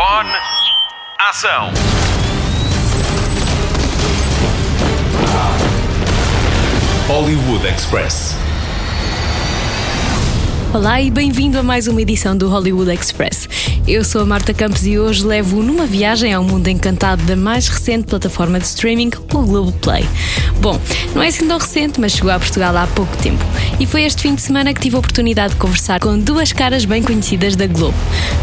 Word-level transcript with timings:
Microfone. 0.00 0.30
Ação. 1.18 1.70
Hollywood 7.06 7.66
Express. 7.66 8.34
Olá 10.72 11.02
e 11.02 11.10
bem-vindo 11.10 11.58
a 11.58 11.62
mais 11.62 11.86
uma 11.86 12.00
edição 12.00 12.34
do 12.34 12.48
Hollywood 12.48 12.90
Express. 12.90 13.46
Eu 13.90 14.04
sou 14.04 14.20
a 14.22 14.24
Marta 14.24 14.54
Campos 14.54 14.86
e 14.86 15.00
hoje 15.00 15.26
levo 15.26 15.64
numa 15.64 15.84
viagem 15.84 16.32
ao 16.32 16.44
mundo 16.44 16.68
encantado 16.68 17.24
da 17.24 17.34
mais 17.34 17.66
recente 17.66 18.04
plataforma 18.04 18.60
de 18.60 18.66
streaming, 18.66 19.10
o 19.34 19.42
Globoplay. 19.42 20.06
Bom, 20.60 20.80
não 21.12 21.20
é 21.20 21.26
assim 21.26 21.48
tão 21.48 21.58
recente, 21.58 22.00
mas 22.00 22.12
chegou 22.12 22.30
a 22.30 22.38
Portugal 22.38 22.76
há 22.76 22.86
pouco 22.86 23.16
tempo. 23.16 23.44
E 23.80 23.86
foi 23.86 24.04
este 24.04 24.22
fim 24.22 24.36
de 24.36 24.42
semana 24.42 24.72
que 24.72 24.80
tive 24.80 24.94
a 24.94 25.00
oportunidade 25.00 25.54
de 25.54 25.58
conversar 25.58 25.98
com 25.98 26.16
duas 26.16 26.52
caras 26.52 26.84
bem 26.84 27.02
conhecidas 27.02 27.56
da 27.56 27.66
Globo. 27.66 27.96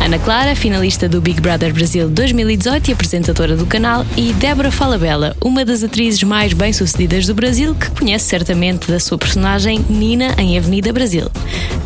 Ana 0.03 0.19
Clara, 0.19 0.53
finalista 0.53 1.07
do 1.07 1.21
Big 1.21 1.39
Brother 1.39 1.73
Brasil 1.73 2.09
2018 2.09 2.89
e 2.89 2.93
apresentadora 2.93 3.55
do 3.55 3.65
canal, 3.65 4.05
e 4.17 4.33
Débora 4.33 4.69
Falabella, 4.69 5.33
uma 5.41 5.63
das 5.63 5.81
atrizes 5.81 6.23
mais 6.23 6.51
bem-sucedidas 6.51 7.25
do 7.25 7.33
Brasil, 7.33 7.73
que 7.73 7.89
conhece 7.91 8.25
certamente 8.25 8.91
da 8.91 8.99
sua 8.99 9.17
personagem 9.17 9.79
Nina 9.89 10.35
em 10.37 10.57
Avenida 10.57 10.91
Brasil. 10.91 11.31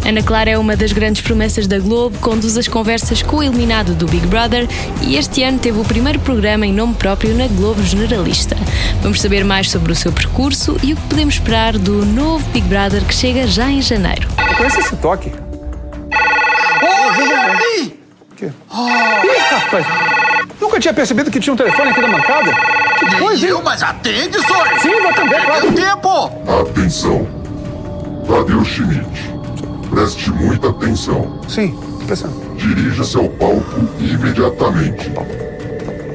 Ana 0.03 0.23
Clara 0.23 0.49
é 0.49 0.57
uma 0.57 0.75
das 0.75 0.91
grandes 0.91 1.21
promessas 1.21 1.67
da 1.67 1.77
Globo, 1.77 2.17
conduz 2.19 2.57
as 2.57 2.67
conversas 2.67 3.21
com 3.21 3.37
o 3.37 3.43
eliminado 3.51 3.93
do 3.93 4.05
Big 4.07 4.25
Brother 4.27 4.67
e 5.01 5.15
este 5.17 5.43
ano 5.43 5.59
teve 5.59 5.79
o 5.79 5.83
primeiro 5.83 6.19
programa 6.19 6.65
em 6.65 6.73
nome 6.73 6.93
próprio 6.93 7.35
na 7.35 7.47
Globo 7.47 7.83
Generalista. 7.83 8.55
Vamos 9.01 9.19
saber 9.21 9.43
mais 9.43 9.69
sobre 9.69 9.91
o 9.91 9.95
seu 9.95 10.11
percurso 10.11 10.77
e 10.81 10.93
o 10.93 10.95
que 10.95 11.01
podemos 11.03 11.35
esperar 11.35 11.77
do 11.77 12.05
novo 12.05 12.43
Big 12.49 12.67
Brother 12.67 13.03
que 13.03 13.13
chega 13.13 13.45
já 13.45 13.69
em 13.69 13.81
janeiro. 13.81 14.27
Eu 14.37 14.55
conheço 14.55 14.79
esse 14.79 14.95
toque. 14.97 15.31
Quê? 18.37 18.45
Ih, 18.45 19.53
rapaz, 19.53 19.85
nunca 20.59 20.79
tinha 20.79 20.93
percebido 20.93 21.29
que 21.29 21.39
tinha 21.39 21.53
um 21.53 21.57
telefone 21.57 21.91
aqui 21.91 22.01
na 22.01 22.07
bancada. 22.07 22.53
Que 22.97 23.17
coisa, 23.17 23.45
eu, 23.45 23.61
mas 23.61 23.83
atende, 23.83 24.39
Sônia! 24.47 24.79
Sim, 24.79 25.01
vou 25.01 25.09
atender, 25.09 25.45
claro. 25.45 25.61
Perdeu 25.61 25.85
tempo! 25.85 26.31
Atenção. 26.61 27.27
Tadeu 28.27 28.63
Schmidt. 28.63 29.31
Preste 29.89 30.31
muita 30.31 30.69
atenção. 30.69 31.39
Sim, 31.47 31.77
pensando. 32.11 32.55
Dirija-se 32.57 33.17
ao 33.17 33.29
palco 33.29 33.87
imediatamente. 33.99 35.09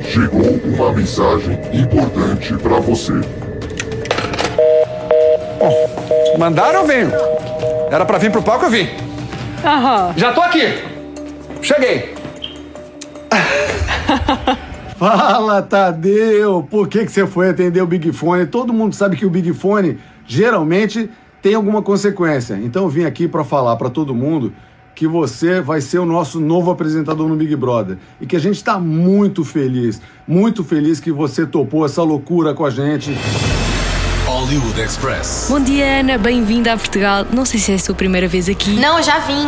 Chegou 0.03 0.61
uma 0.65 0.93
mensagem 0.93 1.59
importante 1.73 2.55
para 2.55 2.79
você. 2.81 3.15
Mandaram 6.39 6.81
eu 6.81 6.87
venho. 6.87 7.11
Era 7.91 8.05
pra 8.05 8.19
vir 8.19 8.31
pro 8.31 8.43
palco, 8.43 8.67
eu 8.67 8.71
vim. 8.71 8.87
Já 10.17 10.33
tô 10.35 10.43
aqui. 10.43 10.83
Cheguei. 11.63 12.15
Fala, 14.99 15.63
Tadeu! 15.63 16.67
Por 16.71 16.89
que, 16.89 17.07
que 17.07 17.13
você 17.13 17.27
foi 17.27 17.49
atender 17.51 17.83
o 17.83 17.87
Big 17.87 18.13
Fone? 18.13 18.47
Todo 18.47 18.73
mundo 18.73 18.95
sabe 18.95 19.17
que 19.17 19.25
o 19.25 19.31
Big 19.31 19.53
Fone 19.55 19.99
geralmente 20.27 21.11
tem 21.41 21.55
alguma 21.55 21.81
consequência. 21.81 22.55
Então 22.55 22.85
eu 22.85 22.89
vim 22.89 23.05
aqui 23.05 23.27
para 23.27 23.45
falar 23.45 23.77
para 23.77 23.89
todo 23.89 24.15
mundo 24.15 24.53
que 24.97 25.07
você 25.07 25.61
vai 25.61 25.83
ser 25.83 25.99
o 25.99 26.07
nosso 26.07 26.41
novo 26.41 26.71
apresentador 26.71 27.29
no 27.29 27.37
Big 27.37 27.55
Brother 27.55 27.99
e 28.19 28.25
que 28.27 28.35
a 28.35 28.39
gente 28.41 28.57
está 28.57 28.79
muito 28.79 29.45
feliz, 29.45 30.01
muito 30.27 30.65
feliz 30.65 30.99
que 30.99 31.13
você 31.13 31.45
topou 31.45 31.85
essa 31.85 32.03
loucura 32.03 32.55
com 32.55 32.65
a 32.65 32.71
gente. 32.71 33.15
Hollywood 34.25 34.81
Express. 34.81 35.49
Bom 35.51 35.61
dia, 35.61 36.01
Ana, 36.01 36.17
bem-vinda 36.17 36.73
a 36.73 36.79
Portugal. 36.79 37.27
Não 37.31 37.45
sei 37.45 37.61
se 37.61 37.73
é 37.73 37.75
a 37.75 37.79
sua 37.79 37.95
primeira 37.95 38.27
vez 38.27 38.49
aqui. 38.49 38.71
Não, 38.71 38.97
eu 38.97 39.03
já 39.03 39.19
vim, 39.19 39.47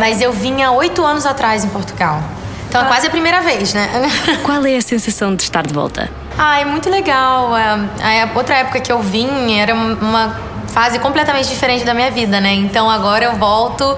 mas 0.00 0.20
eu 0.20 0.32
vim 0.32 0.62
há 0.62 0.72
oito 0.72 1.04
anos 1.04 1.24
atrás 1.24 1.64
em 1.64 1.68
Portugal. 1.68 2.20
Então 2.68 2.82
é 2.82 2.84
quase 2.86 3.06
a 3.06 3.10
primeira 3.10 3.40
vez, 3.40 3.72
né? 3.74 3.88
Qual 4.42 4.66
é 4.66 4.76
a 4.76 4.82
sensação 4.82 5.32
de 5.36 5.44
estar 5.44 5.64
de 5.64 5.72
volta? 5.72 6.10
ah, 6.36 6.60
é 6.60 6.64
muito 6.64 6.90
legal. 6.90 7.56
É, 7.56 8.22
A 8.24 8.30
outra 8.34 8.56
época 8.56 8.80
que 8.80 8.90
eu 8.90 9.00
vim 9.00 9.54
era 9.54 9.74
uma 9.74 10.36
fase 10.66 10.98
completamente 10.98 11.48
diferente 11.48 11.84
da 11.84 11.94
minha 11.94 12.10
vida, 12.10 12.40
né? 12.40 12.52
Então 12.54 12.90
agora 12.90 13.24
eu 13.26 13.36
volto 13.36 13.96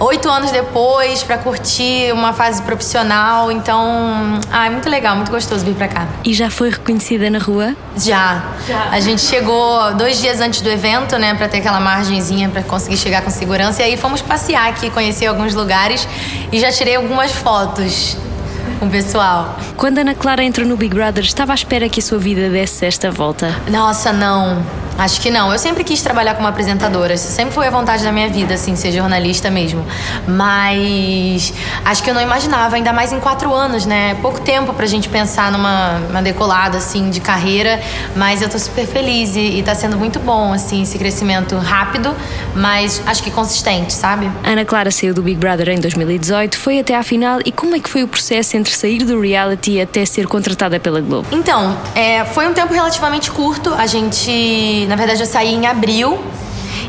oito 0.00 0.28
anos 0.28 0.50
depois 0.50 1.22
pra 1.22 1.38
curtir 1.38 2.12
uma 2.12 2.32
fase 2.32 2.62
profissional. 2.62 3.50
Então, 3.50 4.40
ah, 4.50 4.66
é 4.66 4.70
muito 4.70 4.88
legal, 4.88 5.16
muito 5.16 5.30
gostoso 5.30 5.64
vir 5.64 5.74
pra 5.74 5.88
cá. 5.88 6.06
E 6.24 6.34
já 6.34 6.50
foi 6.50 6.70
reconhecida 6.70 7.30
na 7.30 7.38
rua? 7.38 7.74
Já. 7.96 8.42
A 8.90 9.00
gente 9.00 9.22
chegou 9.22 9.94
dois 9.94 10.20
dias 10.20 10.40
antes 10.40 10.60
do 10.60 10.68
evento, 10.70 11.18
né, 11.18 11.34
Pra 11.34 11.48
ter 11.48 11.58
aquela 11.58 11.80
margenzinha 11.80 12.48
pra 12.48 12.62
conseguir 12.62 12.96
chegar 12.96 13.22
com 13.22 13.30
segurança. 13.30 13.82
E 13.82 13.84
aí 13.84 13.96
fomos 13.96 14.22
passear 14.22 14.68
aqui, 14.68 14.90
conhecer 14.90 15.26
alguns 15.26 15.54
lugares 15.54 16.08
e 16.50 16.58
já 16.58 16.70
tirei 16.70 16.96
algumas 16.96 17.32
fotos 17.32 18.16
com 18.78 18.86
o 18.86 18.90
pessoal. 18.90 19.58
Quando 19.76 19.98
Ana 19.98 20.14
Clara 20.14 20.42
entrou 20.42 20.66
no 20.66 20.76
Big 20.76 20.94
Brother, 20.94 21.24
estava 21.24 21.52
à 21.52 21.54
espera 21.54 21.88
que 21.88 22.00
a 22.00 22.02
sua 22.02 22.18
vida 22.18 22.48
desse 22.48 22.84
esta 22.84 23.10
volta. 23.10 23.54
Nossa, 23.68 24.12
não. 24.12 24.62
Acho 24.96 25.20
que 25.20 25.28
não. 25.28 25.52
Eu 25.52 25.58
sempre 25.58 25.82
quis 25.82 26.00
trabalhar 26.02 26.34
como 26.34 26.46
apresentadora. 26.46 27.14
Isso 27.14 27.26
sempre 27.28 27.52
foi 27.52 27.66
a 27.66 27.70
vontade 27.70 28.04
da 28.04 28.12
minha 28.12 28.28
vida, 28.28 28.54
assim, 28.54 28.76
ser 28.76 28.92
jornalista 28.92 29.50
mesmo. 29.50 29.84
Mas 30.28 31.52
acho 31.84 32.02
que 32.02 32.10
eu 32.10 32.14
não 32.14 32.22
imaginava, 32.22 32.76
ainda 32.76 32.92
mais 32.92 33.12
em 33.12 33.18
quatro 33.18 33.52
anos, 33.52 33.86
né? 33.86 34.14
Pouco 34.22 34.40
tempo 34.40 34.72
pra 34.72 34.86
gente 34.86 35.08
pensar 35.08 35.50
numa 35.50 35.98
uma 36.10 36.22
decolada, 36.22 36.78
assim, 36.78 37.10
de 37.10 37.20
carreira. 37.20 37.80
Mas 38.14 38.40
eu 38.40 38.48
tô 38.48 38.58
super 38.58 38.86
feliz 38.86 39.34
e, 39.34 39.58
e 39.58 39.62
tá 39.64 39.74
sendo 39.74 39.96
muito 39.96 40.20
bom, 40.20 40.52
assim, 40.52 40.82
esse 40.82 40.96
crescimento 40.96 41.56
rápido, 41.56 42.14
mas 42.54 43.02
acho 43.06 43.22
que 43.22 43.30
consistente, 43.30 43.92
sabe? 43.92 44.30
Ana 44.44 44.64
Clara 44.64 44.90
saiu 44.90 45.12
do 45.12 45.22
Big 45.22 45.38
Brother 45.38 45.70
em 45.70 45.80
2018, 45.80 46.56
foi 46.56 46.78
até 46.78 46.94
à 46.94 47.02
final 47.02 47.40
e 47.44 47.50
como 47.50 47.74
é 47.74 47.80
que 47.80 47.88
foi 47.88 48.02
o 48.04 48.08
processo 48.08 48.53
entre 48.56 48.72
sair 48.74 49.04
do 49.04 49.20
reality 49.20 49.80
até 49.80 50.04
ser 50.04 50.26
contratada 50.26 50.78
pela 50.80 51.00
Globo? 51.00 51.26
Então, 51.32 51.76
é, 51.94 52.24
foi 52.24 52.46
um 52.48 52.54
tempo 52.54 52.72
relativamente 52.72 53.30
curto. 53.30 53.72
A 53.74 53.86
gente, 53.86 54.86
na 54.88 54.96
verdade, 54.96 55.20
eu 55.20 55.26
saí 55.26 55.54
em 55.54 55.66
abril. 55.66 56.18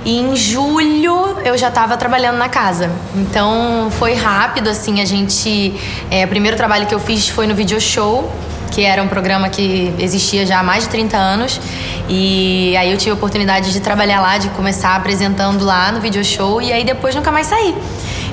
E 0.03 0.19
em 0.19 0.35
julho 0.35 1.35
eu 1.43 1.57
já 1.57 1.69
estava 1.69 1.97
trabalhando 1.97 2.37
na 2.37 2.47
casa. 2.47 2.91
Então 3.15 3.89
foi 3.97 4.13
rápido, 4.13 4.69
assim, 4.69 5.01
a 5.01 5.05
gente. 5.05 5.73
é, 6.11 6.25
o 6.25 6.27
primeiro 6.27 6.55
trabalho 6.55 6.85
que 6.85 6.93
eu 6.93 6.99
fiz 6.99 7.27
foi 7.27 7.47
no 7.47 7.55
Video 7.55 7.81
Show, 7.81 8.31
que 8.71 8.83
era 8.83 9.01
um 9.01 9.07
programa 9.07 9.49
que 9.49 9.93
existia 9.97 10.45
já 10.45 10.59
há 10.59 10.63
mais 10.63 10.83
de 10.83 10.89
30 10.89 11.17
anos. 11.17 11.59
E 12.07 12.75
aí 12.77 12.91
eu 12.91 12.97
tive 12.97 13.11
a 13.11 13.13
oportunidade 13.15 13.73
de 13.73 13.79
trabalhar 13.79 14.21
lá, 14.21 14.37
de 14.37 14.49
começar 14.49 14.95
apresentando 14.95 15.65
lá 15.65 15.91
no 15.91 15.99
Video 15.99 16.23
Show 16.23 16.61
e 16.61 16.71
aí 16.71 16.83
depois 16.83 17.15
nunca 17.15 17.31
mais 17.31 17.47
saí. 17.47 17.73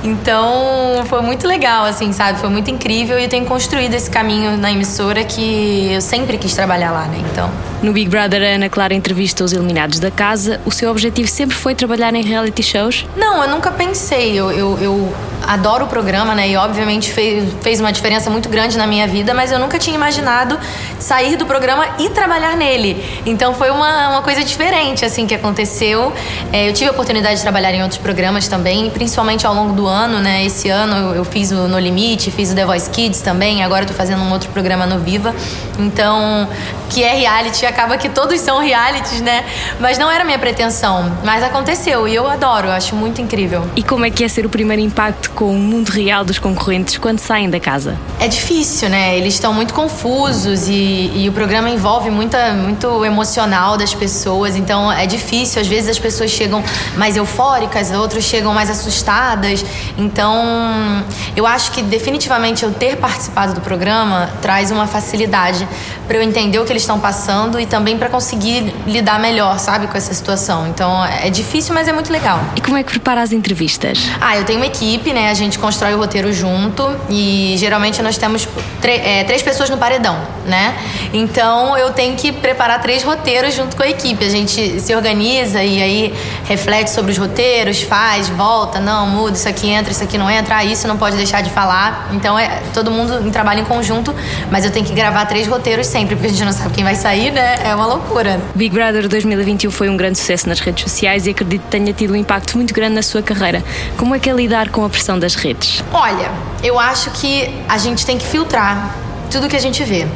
Então 0.02 1.04
foi 1.06 1.22
muito 1.22 1.46
legal, 1.46 1.84
assim, 1.84 2.12
sabe? 2.12 2.38
Foi 2.38 2.48
muito 2.48 2.70
incrível 2.70 3.18
e 3.18 3.24
eu 3.24 3.28
tenho 3.28 3.44
construído 3.44 3.94
esse 3.94 4.10
caminho 4.10 4.56
na 4.56 4.72
emissora 4.72 5.24
que 5.24 5.92
eu 5.92 6.00
sempre 6.00 6.36
quis 6.38 6.54
trabalhar 6.54 6.90
lá, 6.90 7.06
né? 7.06 7.22
Então. 7.30 7.50
No 7.82 7.92
Big 7.92 8.08
Brother, 8.08 8.42
a 8.42 8.54
Ana 8.54 8.68
Clara 8.68 8.94
entrevista 8.94 9.44
os 9.44 9.52
eliminados 9.52 10.00
da 10.00 10.10
casa. 10.10 10.60
O 10.64 10.70
seu 10.70 10.90
objetivo 10.90 11.28
sempre 11.28 11.56
foi 11.56 11.74
trabalhar 11.74 12.14
em 12.14 12.22
reality 12.22 12.62
shows? 12.62 13.06
Não, 13.16 13.42
eu 13.42 13.50
nunca 13.50 13.70
pensei. 13.70 14.38
Eu, 14.38 14.50
eu, 14.50 14.78
eu 14.80 15.14
adoro 15.46 15.84
o 15.84 15.88
programa, 15.88 16.34
né? 16.34 16.48
E 16.48 16.56
obviamente 16.56 17.12
fez, 17.12 17.52
fez 17.60 17.80
uma 17.80 17.92
diferença 17.92 18.30
muito 18.30 18.48
grande 18.48 18.76
na 18.76 18.86
minha 18.86 19.06
vida, 19.06 19.34
mas 19.34 19.52
eu 19.52 19.58
nunca 19.58 19.78
tinha 19.78 19.96
imaginado 19.96 20.58
sair 20.98 21.36
do 21.36 21.46
programa 21.46 21.86
e 21.98 22.08
trabalhar 22.10 22.56
nele. 22.56 23.04
Então 23.26 23.54
foi 23.54 23.70
uma, 23.70 24.08
uma 24.10 24.22
coisa 24.22 24.42
diferente, 24.44 25.04
assim, 25.04 25.26
que 25.26 25.34
aconteceu. 25.34 26.12
É, 26.52 26.68
eu 26.68 26.72
tive 26.72 26.88
a 26.88 26.92
oportunidade 26.92 27.36
de 27.36 27.42
trabalhar 27.42 27.72
em 27.72 27.82
outros 27.82 28.00
programas 28.00 28.48
também, 28.48 28.90
principalmente 28.90 29.46
ao 29.46 29.54
longo 29.54 29.72
do 29.72 29.86
ano, 29.86 30.18
né? 30.18 30.44
Esse 30.44 30.68
ano 30.68 30.96
eu, 30.96 31.14
eu 31.16 31.24
fiz 31.24 31.50
o 31.50 31.68
No 31.68 31.78
Limite, 31.78 32.30
fiz 32.30 32.52
o 32.52 32.54
The 32.54 32.64
Voice 32.64 32.88
Kids 32.90 33.20
também, 33.20 33.64
agora 33.64 33.84
eu 33.84 33.88
tô 33.88 33.94
fazendo 33.94 34.22
um 34.22 34.32
outro 34.32 34.50
programa 34.50 34.86
no 34.86 34.98
Viva. 34.98 35.34
Então, 35.78 36.48
que 36.90 37.02
é 37.02 37.14
reality, 37.14 37.64
acaba 37.66 37.96
que 37.96 38.08
todos 38.08 38.40
são 38.40 38.58
realities, 38.58 39.20
né? 39.20 39.44
Mas 39.80 39.98
não 39.98 40.10
era 40.10 40.24
minha 40.24 40.38
pretensão. 40.38 41.10
Mas 41.24 41.42
aconteceu 41.42 42.06
e 42.06 42.14
eu 42.14 42.28
adoro, 42.28 42.68
eu 42.68 42.72
acho 42.72 42.94
muito 42.94 43.20
incrível. 43.20 43.64
E 43.74 43.82
como 43.82 44.04
é 44.04 44.10
que 44.10 44.22
é 44.22 44.28
ser 44.28 44.46
o 44.46 44.48
primeiro 44.48 44.82
impacto 44.82 45.30
com 45.34 45.50
o 45.50 45.58
mundo 45.58 45.90
real 45.90 46.24
dos 46.24 46.38
concorrentes 46.38 46.98
quando 46.98 47.18
saem 47.18 47.48
da 47.48 47.58
casa? 47.58 47.96
É 48.18 48.28
difícil, 48.28 48.88
né? 48.88 49.16
Eles 49.16 49.34
estão 49.34 49.52
muito 49.52 49.74
confusos 49.74 50.68
e, 50.68 51.10
e 51.14 51.28
o 51.28 51.32
programa 51.32 51.68
envolve 51.68 52.10
muita, 52.10 52.52
muito 52.52 53.04
emocional 53.04 53.76
das 53.76 53.94
pessoas, 53.94 54.56
então 54.56 54.90
é 54.90 55.06
difícil. 55.06 55.60
Às 55.60 55.66
vezes 55.66 55.90
as 55.90 55.98
pessoas 55.98 56.30
chegam 56.30 56.62
mais 56.96 57.16
eufóricas, 57.16 57.90
outros 57.90 58.24
chegam 58.24 58.52
mais 58.52 58.70
assustadas. 58.70 59.64
Então, 59.96 61.04
eu 61.36 61.46
acho 61.46 61.72
que 61.72 61.82
definitivamente 61.82 62.64
eu 62.64 62.72
ter 62.72 62.96
participado 62.96 63.54
do 63.54 63.60
programa 63.60 64.30
traz 64.40 64.70
uma 64.70 64.86
facilidade 64.86 65.66
para 66.06 66.16
eu 66.18 66.22
entender 66.22 66.58
o 66.58 66.64
que 66.64 66.72
eles 66.72 66.82
estão 66.82 67.00
passando 67.00 67.58
e 67.58 67.66
também 67.66 67.96
para 67.96 68.08
conseguir 68.08 68.72
lidar 68.86 69.18
melhor, 69.18 69.58
sabe, 69.58 69.86
com 69.86 69.96
essa 69.96 70.12
situação. 70.12 70.66
Então 70.66 71.04
é 71.04 71.30
difícil, 71.30 71.74
mas 71.74 71.88
é 71.88 71.92
muito 71.92 72.12
legal. 72.12 72.40
E 72.56 72.60
como 72.60 72.76
é 72.76 72.82
que 72.82 72.90
prepara 72.90 73.22
as 73.22 73.32
entrevistas? 73.32 73.98
Ah, 74.20 74.36
eu 74.36 74.44
tenho 74.44 74.58
uma 74.58 74.66
equipe, 74.66 75.12
né? 75.12 75.21
A 75.28 75.34
gente 75.34 75.58
constrói 75.58 75.94
o 75.94 75.98
roteiro 75.98 76.32
junto 76.32 76.88
e 77.08 77.54
geralmente 77.58 78.02
nós 78.02 78.18
temos 78.18 78.48
é, 78.82 79.24
três 79.24 79.42
pessoas 79.42 79.70
no 79.70 79.76
paredão, 79.76 80.16
né? 80.46 80.74
Então 81.12 81.76
eu 81.76 81.90
tenho 81.92 82.16
que 82.16 82.32
preparar 82.32 82.80
três 82.80 83.02
roteiros 83.02 83.54
junto 83.54 83.76
com 83.76 83.82
a 83.82 83.88
equipe. 83.88 84.24
A 84.24 84.28
gente 84.28 84.80
se 84.80 84.94
organiza 84.94 85.62
e 85.62 85.82
aí 85.82 86.14
reflete 86.44 86.90
sobre 86.90 87.12
os 87.12 87.18
roteiros, 87.18 87.82
faz, 87.82 88.28
volta, 88.28 88.80
não, 88.80 89.06
muda, 89.06 89.36
isso 89.36 89.48
aqui 89.48 89.70
entra, 89.70 89.92
isso 89.92 90.02
aqui 90.02 90.18
não 90.18 90.30
entra, 90.30 90.56
ah, 90.56 90.64
isso 90.64 90.86
não 90.88 90.96
pode 90.96 91.16
deixar 91.16 91.42
de 91.42 91.50
falar. 91.50 92.10
Então 92.12 92.38
é 92.38 92.62
todo 92.74 92.90
mundo 92.90 93.26
em 93.26 93.30
trabalho 93.30 93.60
em 93.60 93.64
conjunto, 93.64 94.14
mas 94.50 94.64
eu 94.64 94.70
tenho 94.70 94.84
que 94.84 94.92
gravar 94.92 95.26
três 95.26 95.46
roteiros 95.46 95.86
sempre, 95.86 96.14
porque 96.14 96.28
a 96.28 96.30
gente 96.30 96.44
não 96.44 96.52
sabe 96.52 96.74
quem 96.74 96.84
vai 96.84 96.94
sair, 96.94 97.30
né? 97.30 97.56
É 97.64 97.74
uma 97.74 97.86
loucura. 97.86 98.40
Big 98.54 98.74
Brother 98.74 99.08
2021 99.08 99.70
foi 99.70 99.88
um 99.88 99.96
grande 99.96 100.18
sucesso 100.18 100.48
nas 100.48 100.60
redes 100.60 100.82
sociais 100.84 101.26
e 101.26 101.30
acredito 101.30 101.62
que 101.62 101.68
tenha 101.68 101.92
tido 101.92 102.12
um 102.12 102.16
impacto 102.16 102.56
muito 102.56 102.74
grande 102.74 102.94
na 102.94 103.02
sua 103.02 103.22
carreira. 103.22 103.62
Como 103.96 104.14
é 104.14 104.18
que 104.18 104.28
é 104.28 104.32
lidar 104.32 104.70
com 104.70 104.84
a 104.84 104.88
pressão 104.88 105.11
das 105.18 105.34
redes? 105.34 105.82
Olha, 105.92 106.30
eu 106.62 106.78
acho 106.78 107.10
que 107.10 107.62
a 107.68 107.78
gente 107.78 108.04
tem 108.04 108.18
que 108.18 108.26
filtrar 108.26 108.94
tudo 109.30 109.48
que 109.48 109.56
a 109.56 109.60
gente 109.60 109.82
vê. 109.82 110.06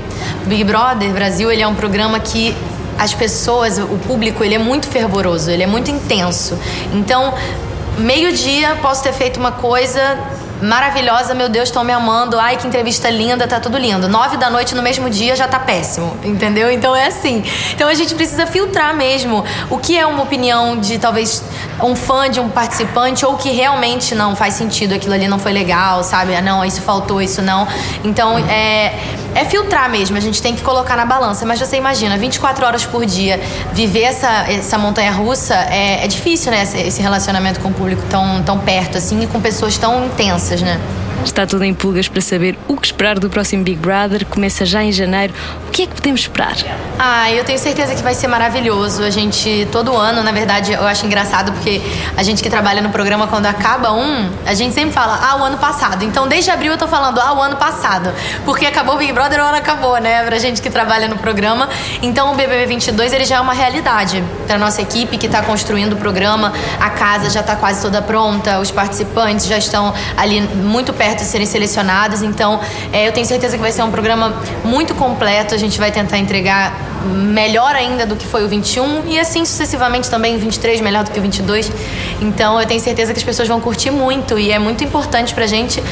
O 0.44 0.48
Big 0.48 0.64
Brother 0.64 1.10
Brasil, 1.12 1.50
ele 1.50 1.62
é 1.62 1.66
um 1.66 1.74
programa 1.74 2.20
que 2.20 2.54
as 2.98 3.14
pessoas, 3.14 3.78
o 3.78 3.98
público, 4.06 4.42
ele 4.42 4.54
é 4.54 4.58
muito 4.58 4.86
fervoroso, 4.88 5.50
ele 5.50 5.62
é 5.62 5.66
muito 5.66 5.90
intenso. 5.90 6.58
Então, 6.92 7.34
meio-dia 7.98 8.76
posso 8.82 9.02
ter 9.02 9.12
feito 9.12 9.38
uma 9.38 9.52
coisa 9.52 10.18
maravilhosa, 10.62 11.34
meu 11.34 11.48
Deus, 11.48 11.68
estão 11.68 11.84
me 11.84 11.92
amando, 11.92 12.38
ai 12.38 12.56
que 12.56 12.66
entrevista 12.66 13.10
linda, 13.10 13.46
tá 13.46 13.60
tudo 13.60 13.76
lindo. 13.78 14.08
Nove 14.08 14.36
da 14.36 14.50
noite 14.50 14.74
no 14.74 14.82
mesmo 14.82 15.10
dia 15.10 15.36
já 15.36 15.46
tá 15.46 15.58
péssimo, 15.58 16.16
entendeu? 16.24 16.70
Então 16.70 16.94
é 16.94 17.06
assim. 17.06 17.44
Então 17.72 17.88
a 17.88 17.94
gente 17.94 18.14
precisa 18.14 18.46
filtrar 18.46 18.94
mesmo 18.94 19.44
o 19.70 19.78
que 19.78 19.98
é 19.98 20.06
uma 20.06 20.22
opinião 20.22 20.78
de 20.78 20.98
talvez 20.98 21.42
um 21.82 21.94
fã 21.94 22.28
de 22.30 22.40
um 22.40 22.48
participante 22.48 23.24
ou 23.24 23.36
que 23.36 23.50
realmente 23.50 24.14
não 24.14 24.34
faz 24.34 24.54
sentido, 24.54 24.94
aquilo 24.94 25.14
ali 25.14 25.28
não 25.28 25.38
foi 25.38 25.52
legal, 25.52 26.02
sabe? 26.02 26.34
Ah, 26.34 26.42
não, 26.42 26.64
isso 26.64 26.80
faltou, 26.80 27.20
isso 27.20 27.42
não. 27.42 27.66
Então 28.04 28.38
é 28.38 28.94
é 29.36 29.44
filtrar 29.44 29.90
mesmo, 29.90 30.16
a 30.16 30.20
gente 30.20 30.40
tem 30.40 30.56
que 30.56 30.62
colocar 30.62 30.96
na 30.96 31.04
balança. 31.04 31.44
Mas 31.44 31.60
você 31.60 31.76
imagina, 31.76 32.16
24 32.16 32.64
horas 32.64 32.86
por 32.86 33.04
dia, 33.04 33.38
viver 33.70 34.04
essa, 34.04 34.50
essa 34.50 34.78
montanha 34.78 35.12
russa 35.12 35.54
é, 35.54 36.02
é 36.04 36.08
difícil, 36.08 36.50
né? 36.50 36.62
Esse 36.62 37.02
relacionamento 37.02 37.60
com 37.60 37.68
o 37.68 37.72
público 37.72 38.02
tão, 38.08 38.42
tão 38.42 38.58
perto, 38.58 38.96
assim, 38.96 39.22
e 39.22 39.26
com 39.26 39.38
pessoas 39.38 39.76
tão 39.76 40.06
intensas, 40.06 40.45
né? 40.54 41.05
Está 41.24 41.46
tudo 41.46 41.64
em 41.64 41.74
pulgas 41.74 42.08
para 42.08 42.20
saber 42.20 42.58
o 42.68 42.76
que 42.76 42.86
esperar 42.86 43.18
do 43.18 43.28
próximo 43.28 43.62
Big 43.64 43.78
Brother. 43.78 44.24
Começa 44.26 44.64
já 44.64 44.82
em 44.82 44.92
janeiro. 44.92 45.34
O 45.66 45.70
que 45.70 45.82
é 45.82 45.86
que 45.86 45.94
podemos 45.94 46.20
esperar? 46.20 46.54
Ah, 46.98 47.30
eu 47.30 47.44
tenho 47.44 47.58
certeza 47.58 47.94
que 47.94 48.02
vai 48.02 48.14
ser 48.14 48.28
maravilhoso. 48.28 49.02
A 49.02 49.10
gente, 49.10 49.66
todo 49.72 49.94
ano, 49.96 50.22
na 50.22 50.32
verdade, 50.32 50.72
eu 50.72 50.86
acho 50.86 51.04
engraçado 51.04 51.52
porque 51.52 51.82
a 52.16 52.22
gente 52.22 52.42
que 52.42 52.48
trabalha 52.48 52.80
no 52.80 52.90
programa, 52.90 53.26
quando 53.26 53.46
acaba 53.46 53.92
um, 53.92 54.30
a 54.46 54.54
gente 54.54 54.74
sempre 54.74 54.92
fala, 54.92 55.18
ah, 55.22 55.36
o 55.36 55.44
ano 55.44 55.58
passado. 55.58 56.04
Então, 56.04 56.28
desde 56.28 56.50
abril 56.50 56.72
eu 56.72 56.78
tô 56.78 56.86
falando, 56.86 57.20
ah, 57.20 57.32
o 57.34 57.42
ano 57.42 57.56
passado. 57.56 58.12
Porque 58.44 58.64
acabou 58.64 58.94
o 58.94 58.98
Big 58.98 59.12
Brother, 59.12 59.40
o 59.40 59.44
ano 59.44 59.56
acabou, 59.56 59.98
né? 59.98 60.22
Pra 60.24 60.38
gente 60.38 60.62
que 60.62 60.70
trabalha 60.70 61.08
no 61.08 61.16
programa. 61.16 61.68
Então, 62.02 62.32
o 62.32 62.34
BBB 62.34 62.66
22, 62.66 63.12
ele 63.12 63.24
já 63.24 63.36
é 63.36 63.40
uma 63.40 63.52
realidade. 63.52 64.22
Pra 64.46 64.56
nossa 64.56 64.80
equipe 64.80 65.18
que 65.18 65.28
tá 65.28 65.42
construindo 65.42 65.94
o 65.94 65.96
programa, 65.96 66.52
a 66.80 66.90
casa 66.90 67.28
já 67.30 67.42
tá 67.42 67.56
quase 67.56 67.82
toda 67.82 68.00
pronta, 68.00 68.58
os 68.60 68.70
participantes 68.70 69.46
já 69.46 69.58
estão 69.58 69.92
ali 70.16 70.40
muito 70.40 70.92
perto 70.92 71.05
de 71.14 71.24
serem 71.24 71.46
selecionados. 71.46 72.22
Então, 72.22 72.60
é, 72.92 73.06
eu 73.06 73.12
tenho 73.12 73.26
certeza 73.26 73.56
que 73.56 73.62
vai 73.62 73.72
ser 73.72 73.82
um 73.82 73.90
programa 73.90 74.34
muito 74.64 74.94
completo. 74.94 75.54
A 75.54 75.58
gente 75.58 75.78
vai 75.78 75.92
tentar 75.92 76.18
entregar 76.18 76.74
melhor 77.06 77.74
ainda 77.76 78.04
do 78.04 78.16
que 78.16 78.26
foi 78.26 78.44
o 78.44 78.48
21 78.48 79.06
e 79.06 79.18
assim 79.18 79.44
sucessivamente 79.44 80.10
também 80.10 80.34
o 80.34 80.38
23 80.38 80.80
melhor 80.80 81.04
do 81.04 81.10
que 81.10 81.18
o 81.18 81.22
22. 81.22 81.70
Então, 82.20 82.60
eu 82.60 82.66
tenho 82.66 82.80
certeza 82.80 83.12
que 83.12 83.18
as 83.18 83.24
pessoas 83.24 83.48
vão 83.48 83.60
curtir 83.60 83.90
muito 83.90 84.38
e 84.38 84.50
é 84.50 84.58
muito 84.58 84.82
importante 84.82 85.34
pra 85.34 85.46
gente 85.46 85.82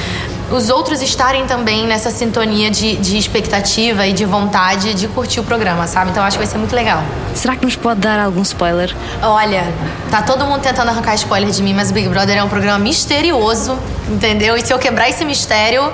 os 0.50 0.70
outros 0.70 1.02
estarem 1.02 1.46
também 1.46 1.86
nessa 1.86 2.10
sintonia 2.10 2.70
de, 2.70 2.96
de 2.96 3.16
expectativa 3.16 4.06
e 4.06 4.12
de 4.12 4.24
vontade 4.24 4.94
de 4.94 5.08
curtir 5.08 5.40
o 5.40 5.44
programa, 5.44 5.86
sabe? 5.86 6.10
Então 6.10 6.22
acho 6.22 6.36
que 6.36 6.44
vai 6.44 6.50
ser 6.50 6.58
muito 6.58 6.74
legal. 6.74 7.02
Será 7.34 7.56
que 7.56 7.64
nos 7.64 7.76
pode 7.76 8.00
dar 8.00 8.18
algum 8.20 8.42
spoiler? 8.42 8.94
Olha, 9.22 9.64
tá 10.10 10.22
todo 10.22 10.44
mundo 10.44 10.60
tentando 10.60 10.90
arrancar 10.90 11.14
spoiler 11.14 11.50
de 11.50 11.62
mim, 11.62 11.74
mas 11.74 11.90
o 11.90 11.94
Big 11.94 12.08
Brother 12.08 12.36
é 12.36 12.44
um 12.44 12.48
programa 12.48 12.78
misterioso, 12.78 13.78
entendeu? 14.08 14.56
E 14.56 14.64
se 14.64 14.72
eu 14.72 14.78
quebrar 14.78 15.08
esse 15.08 15.24
mistério, 15.24 15.90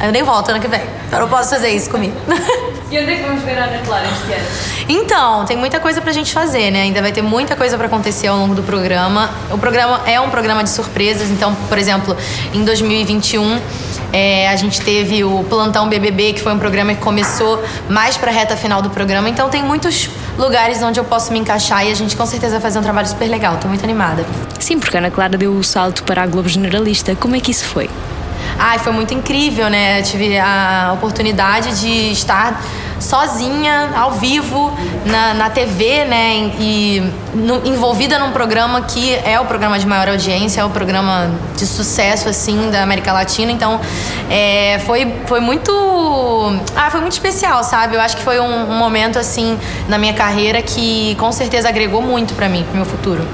eu 0.00 0.12
nem 0.12 0.22
volto 0.22 0.50
ano 0.50 0.60
que 0.60 0.68
vem. 0.68 0.80
Eu 1.10 1.20
não 1.20 1.28
posso 1.28 1.50
fazer 1.50 1.70
isso 1.70 1.90
comigo. 1.90 2.14
E 2.90 2.98
onde 2.98 3.12
é 3.12 3.16
que 3.16 3.22
vamos 3.22 3.42
ver 3.42 3.58
a 3.58 3.64
Ana 3.64 3.78
Clara 3.84 4.06
este 4.06 4.32
ano? 4.32 4.46
Então, 4.88 5.44
tem 5.44 5.58
muita 5.58 5.78
coisa 5.78 6.00
pra 6.00 6.10
gente 6.10 6.32
fazer, 6.32 6.70
né? 6.70 6.82
Ainda 6.82 7.02
vai 7.02 7.12
ter 7.12 7.20
muita 7.20 7.54
coisa 7.54 7.76
para 7.76 7.86
acontecer 7.86 8.28
ao 8.28 8.38
longo 8.38 8.54
do 8.54 8.62
programa. 8.62 9.28
O 9.50 9.58
programa 9.58 10.00
é 10.06 10.18
um 10.18 10.30
programa 10.30 10.64
de 10.64 10.70
surpresas, 10.70 11.28
então, 11.28 11.54
por 11.68 11.76
exemplo, 11.76 12.16
em 12.54 12.64
2021 12.64 13.60
é, 14.12 14.48
a 14.48 14.56
gente 14.56 14.80
teve 14.80 15.24
o 15.24 15.44
Plantão 15.44 15.88
BBB, 15.88 16.34
que 16.34 16.40
foi 16.40 16.52
um 16.52 16.58
programa 16.58 16.94
que 16.94 17.00
começou 17.00 17.62
mais 17.88 18.16
pra 18.16 18.30
reta 18.30 18.56
final 18.56 18.80
do 18.80 18.90
programa. 18.90 19.28
Então, 19.28 19.48
tem 19.48 19.62
muitos 19.62 20.08
lugares 20.38 20.82
onde 20.82 20.98
eu 20.98 21.04
posso 21.04 21.32
me 21.32 21.38
encaixar 21.38 21.86
e 21.86 21.90
a 21.90 21.94
gente 21.94 22.16
com 22.16 22.24
certeza 22.24 22.52
vai 22.54 22.60
fazer 22.60 22.78
um 22.78 22.82
trabalho 22.82 23.08
super 23.08 23.28
legal. 23.28 23.56
Tô 23.58 23.68
muito 23.68 23.84
animada. 23.84 24.24
Sim, 24.58 24.78
porque 24.78 24.96
a 24.96 25.00
Ana 25.00 25.10
Clara 25.10 25.36
deu 25.36 25.52
o 25.52 25.64
salto 25.64 26.02
para 26.04 26.22
a 26.22 26.26
Globo 26.26 26.48
Generalista. 26.48 27.14
Como 27.16 27.36
é 27.36 27.40
que 27.40 27.50
isso 27.50 27.64
foi? 27.64 27.90
Ai, 28.58 28.78
foi 28.78 28.92
muito 28.92 29.12
incrível, 29.14 29.68
né? 29.68 30.00
Eu 30.00 30.02
tive 30.02 30.38
a 30.38 30.92
oportunidade 30.94 31.80
de 31.80 32.12
estar 32.12 32.62
sozinha, 33.00 33.90
ao 33.96 34.12
vivo, 34.12 34.72
na, 35.04 35.34
na 35.34 35.50
TV, 35.50 36.04
né? 36.04 36.50
E 36.58 37.02
no, 37.34 37.66
envolvida 37.66 38.18
num 38.18 38.32
programa 38.32 38.82
que 38.82 39.14
é 39.14 39.38
o 39.40 39.44
programa 39.44 39.78
de 39.78 39.86
maior 39.86 40.08
audiência, 40.08 40.60
é 40.60 40.64
o 40.64 40.70
programa 40.70 41.30
de 41.56 41.66
sucesso, 41.66 42.28
assim, 42.28 42.70
da 42.70 42.82
América 42.82 43.12
Latina. 43.12 43.50
Então, 43.52 43.80
é, 44.30 44.80
foi, 44.86 45.14
foi 45.26 45.40
muito... 45.40 45.72
Ah, 46.76 46.90
foi 46.90 47.00
muito 47.00 47.12
especial, 47.12 47.62
sabe? 47.64 47.96
Eu 47.96 48.00
acho 48.00 48.16
que 48.16 48.22
foi 48.22 48.40
um, 48.40 48.70
um 48.70 48.78
momento, 48.78 49.18
assim, 49.18 49.58
na 49.88 49.98
minha 49.98 50.14
carreira 50.14 50.62
que 50.62 51.14
com 51.16 51.30
certeza 51.32 51.68
agregou 51.68 52.02
muito 52.02 52.34
para 52.34 52.48
mim, 52.48 52.64
pro 52.64 52.76
meu 52.76 52.86
futuro. 52.86 53.26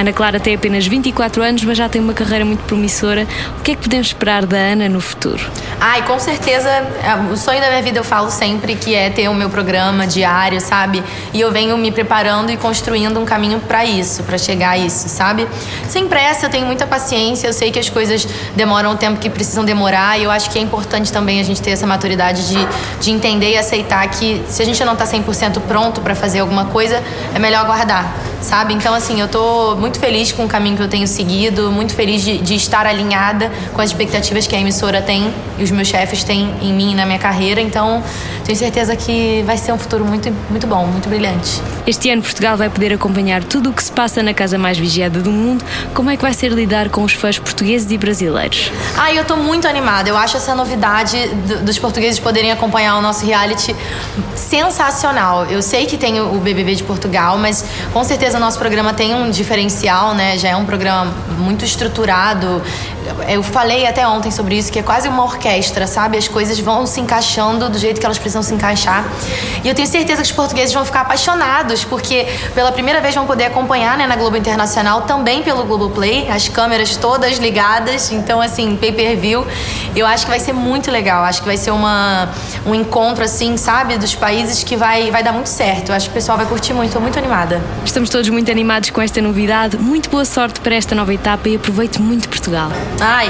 Ana 0.00 0.12
Clara 0.14 0.40
tem 0.40 0.54
apenas 0.54 0.86
24 0.86 1.42
anos, 1.42 1.62
mas 1.62 1.76
já 1.76 1.88
tem 1.88 2.00
uma 2.00 2.14
carreira 2.14 2.44
muito 2.44 2.64
promissora. 2.64 3.26
O 3.58 3.62
que 3.62 3.72
é 3.72 3.74
que 3.74 3.82
podemos 3.82 4.06
esperar 4.06 4.46
da 4.46 4.56
Ana 4.56 4.88
no 4.88 5.00
futuro? 5.00 5.44
Ai, 5.78 6.02
com 6.06 6.18
certeza, 6.18 6.68
é, 6.68 7.14
o 7.32 7.36
sonho 7.36 7.60
da 7.60 7.68
minha 7.68 7.82
vida 7.82 7.98
eu 7.98 8.04
falo 8.04 8.30
sempre 8.30 8.74
que 8.74 8.94
é 8.94 9.10
ter 9.10 9.28
o 9.28 9.34
meu 9.34 9.50
programa 9.50 10.06
diário, 10.06 10.60
sabe? 10.60 11.02
E 11.34 11.40
eu 11.40 11.52
venho 11.52 11.76
me 11.76 11.92
preparando 11.92 12.50
e 12.50 12.56
construindo 12.56 13.20
um 13.20 13.24
caminho 13.24 13.60
para 13.60 13.84
isso, 13.84 14.22
para 14.22 14.38
chegar 14.38 14.70
a 14.70 14.78
isso, 14.78 15.08
sabe? 15.08 15.46
Sem 15.88 16.06
pressa, 16.06 16.46
eu 16.46 16.50
tenho 16.50 16.66
muita 16.66 16.86
paciência, 16.86 17.46
eu 17.46 17.52
sei 17.52 17.70
que 17.70 17.78
as 17.78 17.88
coisas 17.88 18.26
demoram 18.54 18.92
o 18.92 18.96
tempo 18.96 19.18
que 19.18 19.28
precisam 19.28 19.64
demorar 19.64 20.18
e 20.18 20.24
eu 20.24 20.30
acho 20.30 20.50
que 20.50 20.58
é 20.58 20.62
importante 20.62 21.12
também 21.12 21.40
a 21.40 21.42
gente 21.42 21.60
ter 21.60 21.70
essa 21.70 21.86
maturidade 21.86 22.48
de, 22.48 22.68
de 23.00 23.10
entender 23.10 23.52
e 23.52 23.56
aceitar 23.56 24.06
que 24.08 24.42
se 24.48 24.62
a 24.62 24.64
gente 24.64 24.84
não 24.84 24.96
tá 24.96 25.04
100% 25.04 25.60
pronto 25.66 26.00
para 26.00 26.14
fazer 26.14 26.40
alguma 26.40 26.66
coisa, 26.66 27.02
é 27.34 27.38
melhor 27.38 27.64
aguardar, 27.64 28.14
sabe? 28.42 28.74
Então, 28.74 28.94
assim, 28.94 29.20
eu 29.20 29.28
tô 29.28 29.76
muito 29.76 29.89
muito 29.90 29.98
feliz 29.98 30.30
com 30.30 30.44
o 30.44 30.48
caminho 30.48 30.76
que 30.76 30.82
eu 30.84 30.88
tenho 30.88 31.06
seguido, 31.08 31.72
muito 31.72 31.94
feliz 31.94 32.22
de, 32.22 32.38
de 32.38 32.54
estar 32.54 32.86
alinhada 32.86 33.50
com 33.74 33.80
as 33.80 33.90
expectativas 33.90 34.46
que 34.46 34.54
a 34.54 34.60
emissora 34.60 35.02
tem 35.02 35.34
e 35.58 35.64
os 35.64 35.70
meus 35.72 35.88
chefes 35.88 36.22
têm 36.22 36.54
em 36.62 36.72
mim 36.72 36.92
e 36.92 36.94
na 36.94 37.04
minha 37.04 37.18
carreira. 37.18 37.60
Então, 37.60 38.00
tenho 38.44 38.56
certeza 38.56 38.94
que 38.94 39.42
vai 39.44 39.56
ser 39.56 39.72
um 39.72 39.78
futuro 39.78 40.04
muito, 40.04 40.32
muito 40.48 40.64
bom, 40.68 40.86
muito 40.86 41.08
brilhante. 41.08 41.60
Este 41.88 42.08
ano, 42.08 42.22
Portugal 42.22 42.56
vai 42.56 42.70
poder 42.70 42.92
acompanhar 42.92 43.42
tudo 43.42 43.70
o 43.70 43.72
que 43.72 43.82
se 43.82 43.90
passa 43.90 44.22
na 44.22 44.32
casa 44.32 44.56
mais 44.56 44.78
vigiada 44.78 45.18
do 45.18 45.32
mundo. 45.32 45.64
Como 45.92 46.08
é 46.08 46.16
que 46.16 46.22
vai 46.22 46.34
ser 46.34 46.52
lidar 46.52 46.88
com 46.88 47.02
os 47.02 47.12
fãs 47.12 47.36
portugueses 47.36 47.90
e 47.90 47.98
brasileiros? 47.98 48.70
Ah, 48.96 49.12
eu 49.12 49.22
estou 49.22 49.36
muito 49.36 49.66
animada. 49.66 50.08
Eu 50.08 50.16
acho 50.16 50.36
essa 50.36 50.54
novidade 50.54 51.16
dos 51.64 51.80
portugueses 51.80 52.20
poderem 52.20 52.52
acompanhar 52.52 52.96
o 52.96 53.02
nosso 53.02 53.26
reality 53.26 53.74
sensacional. 54.36 55.46
Eu 55.46 55.62
sei 55.62 55.86
que 55.86 55.96
tem 55.96 56.20
o 56.20 56.38
BBB 56.38 56.76
de 56.76 56.84
Portugal, 56.84 57.36
mas 57.38 57.64
com 57.92 58.04
certeza 58.04 58.38
o 58.38 58.40
nosso 58.40 58.58
programa 58.58 58.94
tem 58.94 59.14
um 59.14 59.30
diferencial 59.30 59.69
né? 60.14 60.36
Já 60.36 60.50
é 60.50 60.56
um 60.56 60.64
programa 60.64 61.12
muito 61.38 61.64
estruturado. 61.64 62.62
Eu 63.28 63.42
falei 63.42 63.86
até 63.86 64.06
ontem 64.06 64.30
sobre 64.30 64.56
isso, 64.56 64.72
que 64.72 64.78
é 64.78 64.82
quase 64.82 65.08
uma 65.08 65.22
orquestra, 65.22 65.86
sabe? 65.86 66.18
As 66.18 66.28
coisas 66.28 66.58
vão 66.58 66.86
se 66.86 67.00
encaixando 67.00 67.68
do 67.68 67.78
jeito 67.78 68.00
que 68.00 68.06
elas 68.06 68.18
precisam 68.18 68.42
se 68.42 68.52
encaixar. 68.54 69.04
E 69.62 69.68
eu 69.68 69.74
tenho 69.74 69.86
certeza 69.86 70.22
que 70.22 70.28
os 70.28 70.32
portugueses 70.32 70.72
vão 70.72 70.84
ficar 70.84 71.02
apaixonados, 71.02 71.84
porque 71.84 72.26
pela 72.54 72.72
primeira 72.72 73.00
vez 73.00 73.14
vão 73.14 73.26
poder 73.26 73.44
acompanhar 73.44 73.96
né, 73.96 74.06
na 74.06 74.16
Globo 74.16 74.36
Internacional, 74.36 75.02
também 75.02 75.42
pelo 75.42 75.64
Globo 75.64 75.90
Play, 75.90 76.28
as 76.30 76.48
câmeras 76.48 76.96
todas 76.96 77.38
ligadas. 77.38 78.10
Então, 78.10 78.40
assim, 78.40 78.76
pay 78.76 78.92
per 78.92 79.16
view. 79.16 79.46
Eu 79.94 80.06
acho 80.06 80.24
que 80.24 80.30
vai 80.30 80.40
ser 80.40 80.52
muito 80.52 80.90
legal. 80.90 81.24
Acho 81.24 81.40
que 81.40 81.46
vai 81.46 81.56
ser 81.56 81.70
uma, 81.70 82.28
um 82.66 82.74
encontro, 82.74 83.24
assim, 83.24 83.56
sabe, 83.56 83.96
dos 83.98 84.14
países 84.14 84.64
que 84.64 84.76
vai, 84.76 85.10
vai 85.10 85.22
dar 85.22 85.32
muito 85.32 85.48
certo. 85.48 85.90
Eu 85.90 85.94
acho 85.94 86.06
que 86.06 86.12
o 86.12 86.14
pessoal 86.14 86.36
vai 86.36 86.46
curtir 86.46 86.72
muito. 86.72 86.88
Estou 86.88 87.02
muito 87.02 87.18
animada. 87.18 87.60
Estamos 87.84 88.10
todos 88.10 88.28
muito 88.28 88.50
animados 88.50 88.90
com 88.90 89.00
esta 89.00 89.20
novidade. 89.22 89.76
Muito 89.76 90.10
boa 90.10 90.24
sorte 90.24 90.60
para 90.60 90.74
esta 90.74 90.94
nova 90.94 91.14
etapa 91.14 91.48
e 91.48 91.56
aproveite 91.56 92.00
muito 92.00 92.28
Portugal. 92.28 92.70
Ai, 92.98 93.28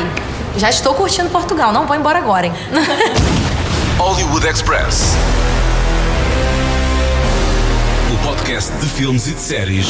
já 0.56 0.70
estou 0.70 0.94
curtindo 0.94 1.28
Portugal. 1.30 1.72
Não 1.72 1.86
vou 1.86 1.96
embora 1.96 2.18
agora, 2.18 2.46
hein? 2.46 2.52
Hollywood 3.98 4.46
Express. 4.46 5.16
podcast 8.22 8.72
de 8.78 8.86
filmes 8.86 9.26
e 9.26 9.32
de 9.32 9.40
séries 9.40 9.86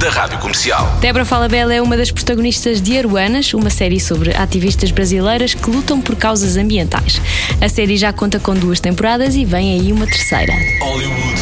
da 0.00 0.10
Rádio 0.10 0.38
Comercial. 0.38 0.96
Débora 1.00 1.24
Falabella 1.24 1.72
é 1.72 1.80
uma 1.80 1.96
das 1.96 2.10
protagonistas 2.10 2.80
de 2.80 2.98
Aruanas, 2.98 3.54
uma 3.54 3.70
série 3.70 4.00
sobre 4.00 4.34
ativistas 4.34 4.90
brasileiras 4.90 5.54
que 5.54 5.70
lutam 5.70 6.00
por 6.00 6.16
causas 6.16 6.56
ambientais. 6.56 7.20
A 7.60 7.68
série 7.68 7.96
já 7.96 8.12
conta 8.12 8.40
com 8.40 8.54
duas 8.54 8.80
temporadas 8.80 9.36
e 9.36 9.44
vem 9.44 9.72
aí 9.72 9.92
uma 9.92 10.06
terceira. 10.06 10.52
Hollywood 10.80 11.40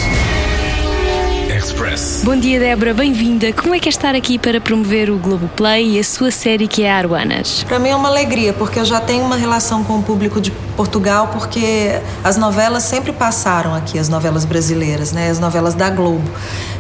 Express. 1.69 2.23
Bom 2.25 2.35
dia, 2.35 2.59
Débora, 2.59 2.95
bem-vinda. 2.95 3.53
Como 3.53 3.75
é 3.75 3.79
que 3.79 3.89
é 3.89 3.91
estar 3.91 4.15
aqui 4.15 4.39
para 4.39 4.59
promover 4.59 5.11
o 5.11 5.19
Globoplay 5.19 5.97
e 5.97 5.99
a 5.99 6.05
sua 6.05 6.31
série 6.31 6.67
que 6.67 6.83
é 6.83 6.91
Aruanas? 6.91 7.63
Para 7.65 7.79
mim 7.79 7.91
é 7.91 7.97
uma 7.97 8.09
alegria, 8.09 8.55
porque 8.55 8.79
eu 8.79 8.87
já 8.87 9.01
tenho 9.01 9.23
uma 9.23 9.37
relação 9.37 9.85
com 9.85 9.99
o 9.99 10.03
público 10.03 10.41
de 10.41 10.51
Portugal, 10.51 11.29
porque 11.29 12.01
as 12.25 12.39
novelas 12.39 12.85
sempre 12.85 13.13
passaram 13.13 13.75
aqui, 13.75 13.99
as 13.99 14.09
novelas 14.09 14.47
brasileiras, 14.47 15.13
né? 15.13 15.29
As 15.29 15.39
novelas 15.39 15.75
da 15.75 15.91
Globo. 15.91 16.31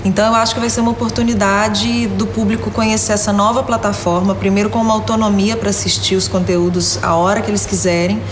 Então 0.06 0.26
eu 0.26 0.34
acho 0.34 0.54
que 0.54 0.60
vai 0.60 0.70
ser 0.70 0.80
uma 0.80 0.92
oportunidade 0.92 2.06
do 2.06 2.26
público 2.26 2.70
conhecer 2.70 3.12
essa 3.12 3.32
nova 3.32 3.62
plataforma, 3.62 4.34
primeiro 4.34 4.70
com 4.70 4.78
uma 4.78 4.94
autonomia 4.94 5.54
para 5.54 5.68
assistir 5.68 6.16
os 6.16 6.28
conteúdos 6.28 6.98
a 7.02 7.14
hora 7.14 7.42
que 7.42 7.50
eles 7.50 7.66
quiserem 7.66 8.22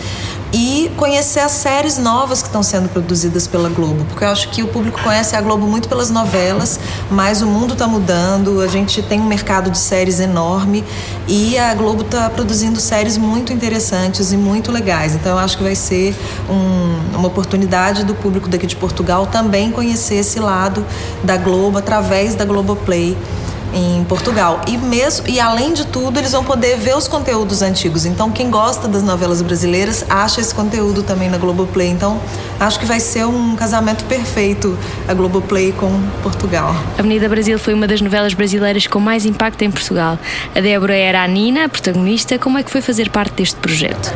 e 0.58 0.90
conhecer 0.96 1.40
as 1.40 1.52
séries 1.52 1.98
novas 1.98 2.40
que 2.40 2.48
estão 2.48 2.62
sendo 2.62 2.88
produzidas 2.88 3.46
pela 3.46 3.68
Globo, 3.68 4.06
porque 4.06 4.24
eu 4.24 4.28
acho 4.28 4.48
que 4.48 4.62
o 4.62 4.68
público 4.68 4.98
conhece 5.02 5.36
a 5.36 5.40
Globo 5.42 5.66
muito 5.66 5.86
pelas 5.86 6.08
novelas, 6.08 6.80
mas 7.10 7.42
o 7.42 7.46
mundo 7.46 7.74
está 7.74 7.86
mudando, 7.86 8.62
a 8.62 8.66
gente 8.66 9.02
tem 9.02 9.20
um 9.20 9.26
mercado 9.26 9.70
de 9.70 9.76
séries 9.76 10.18
enorme 10.18 10.82
e 11.28 11.58
a 11.58 11.74
Globo 11.74 12.00
está 12.00 12.30
produzindo 12.30 12.80
séries 12.80 13.18
muito 13.18 13.52
interessantes 13.52 14.32
e 14.32 14.36
muito 14.38 14.72
legais. 14.72 15.14
Então 15.14 15.32
eu 15.32 15.38
acho 15.38 15.58
que 15.58 15.62
vai 15.62 15.74
ser 15.74 16.16
um, 16.48 17.18
uma 17.18 17.28
oportunidade 17.28 18.02
do 18.02 18.14
público 18.14 18.48
daqui 18.48 18.66
de 18.66 18.76
Portugal 18.76 19.26
também 19.26 19.70
conhecer 19.70 20.14
esse 20.14 20.40
lado 20.40 20.86
da 21.22 21.36
Globo 21.36 21.76
através 21.76 22.34
da 22.34 22.46
Globoplay 22.46 23.14
em 23.76 24.02
Portugal. 24.04 24.62
E 24.66 24.78
mesmo 24.78 25.28
e 25.28 25.38
além 25.38 25.74
de 25.74 25.86
tudo, 25.86 26.18
eles 26.18 26.32
vão 26.32 26.42
poder 26.42 26.78
ver 26.78 26.96
os 26.96 27.06
conteúdos 27.06 27.60
antigos. 27.60 28.06
Então, 28.06 28.30
quem 28.30 28.50
gosta 28.50 28.88
das 28.88 29.02
novelas 29.02 29.42
brasileiras 29.42 30.04
acha 30.08 30.40
esse 30.40 30.54
conteúdo 30.54 31.02
também 31.02 31.28
na 31.28 31.36
Globoplay. 31.36 31.88
Então, 31.88 32.18
acho 32.58 32.80
que 32.80 32.86
vai 32.86 32.98
ser 32.98 33.26
um 33.26 33.54
casamento 33.54 34.04
perfeito 34.04 34.76
a 35.06 35.12
Globoplay 35.12 35.72
com 35.72 36.00
Portugal. 36.22 36.74
Avenida 36.98 37.28
Brasil 37.28 37.58
foi 37.58 37.74
uma 37.74 37.86
das 37.86 38.00
novelas 38.00 38.32
brasileiras 38.32 38.86
com 38.86 38.98
mais 38.98 39.26
impacto 39.26 39.62
em 39.62 39.70
Portugal. 39.70 40.18
A 40.54 40.60
Débora 40.60 40.96
era 40.96 41.22
a 41.22 41.28
Nina, 41.28 41.66
a 41.66 41.68
protagonista. 41.68 42.38
Como 42.38 42.56
é 42.56 42.62
que 42.62 42.70
foi 42.70 42.80
fazer 42.80 43.10
parte 43.10 43.34
deste 43.34 43.56
projeto? 43.56 44.12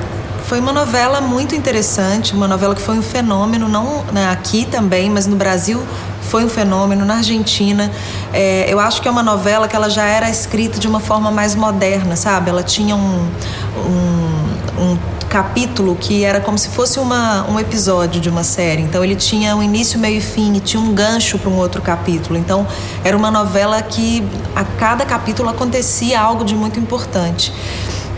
Foi 0.47 0.59
uma 0.59 0.73
novela 0.73 1.21
muito 1.21 1.55
interessante, 1.55 2.33
uma 2.35 2.49
novela 2.49 2.75
que 2.75 2.83
foi 2.83 2.99
um 2.99 3.03
fenômeno, 3.03 3.69
não 3.69 4.05
né, 4.07 4.31
aqui 4.31 4.67
também, 4.69 5.09
mas 5.09 5.25
no 5.25 5.37
Brasil 5.37 5.81
foi 6.23 6.45
um 6.45 6.49
fenômeno, 6.49 7.05
na 7.05 7.17
Argentina. 7.17 7.91
É, 8.33 8.67
eu 8.69 8.79
acho 8.79 9.03
que 9.03 9.09
é 9.09 9.11
uma 9.11 9.23
novela 9.23 9.67
que 9.67 9.75
ela 9.75 9.91
já 9.91 10.05
era 10.05 10.31
escrita 10.31 10.79
de 10.79 10.87
uma 10.87 11.01
forma 11.01 11.31
mais 11.31 11.55
moderna, 11.55 12.17
sabe? 12.17 12.51
Ela 12.51 12.63
tinha 12.63 12.95
um, 12.95 13.29
um, 13.77 14.83
um 14.83 14.99
capítulo 15.29 15.97
que 15.97 16.25
era 16.25 16.41
como 16.41 16.59
se 16.59 16.69
fosse 16.69 16.99
uma, 16.99 17.49
um 17.49 17.59
episódio 17.59 18.21
de 18.21 18.29
uma 18.29 18.43
série. 18.43 18.83
Então 18.83 19.03
ele 19.05 19.17
tinha 19.17 19.57
um 19.57 19.63
início, 19.63 19.99
meio 19.99 20.19
e 20.19 20.21
fim, 20.21 20.55
e 20.55 20.61
tinha 20.61 20.83
um 20.83 20.93
gancho 20.93 21.39
para 21.39 21.49
um 21.49 21.57
outro 21.57 21.81
capítulo. 21.81 22.39
Então 22.39 22.67
era 23.05 23.17
uma 23.17 23.31
novela 23.31 23.81
que 23.81 24.25
a 24.55 24.65
cada 24.65 25.05
capítulo 25.05 25.49
acontecia 25.49 26.21
algo 26.21 26.45
de 26.45 26.55
muito 26.55 26.79
importante. 26.79 27.53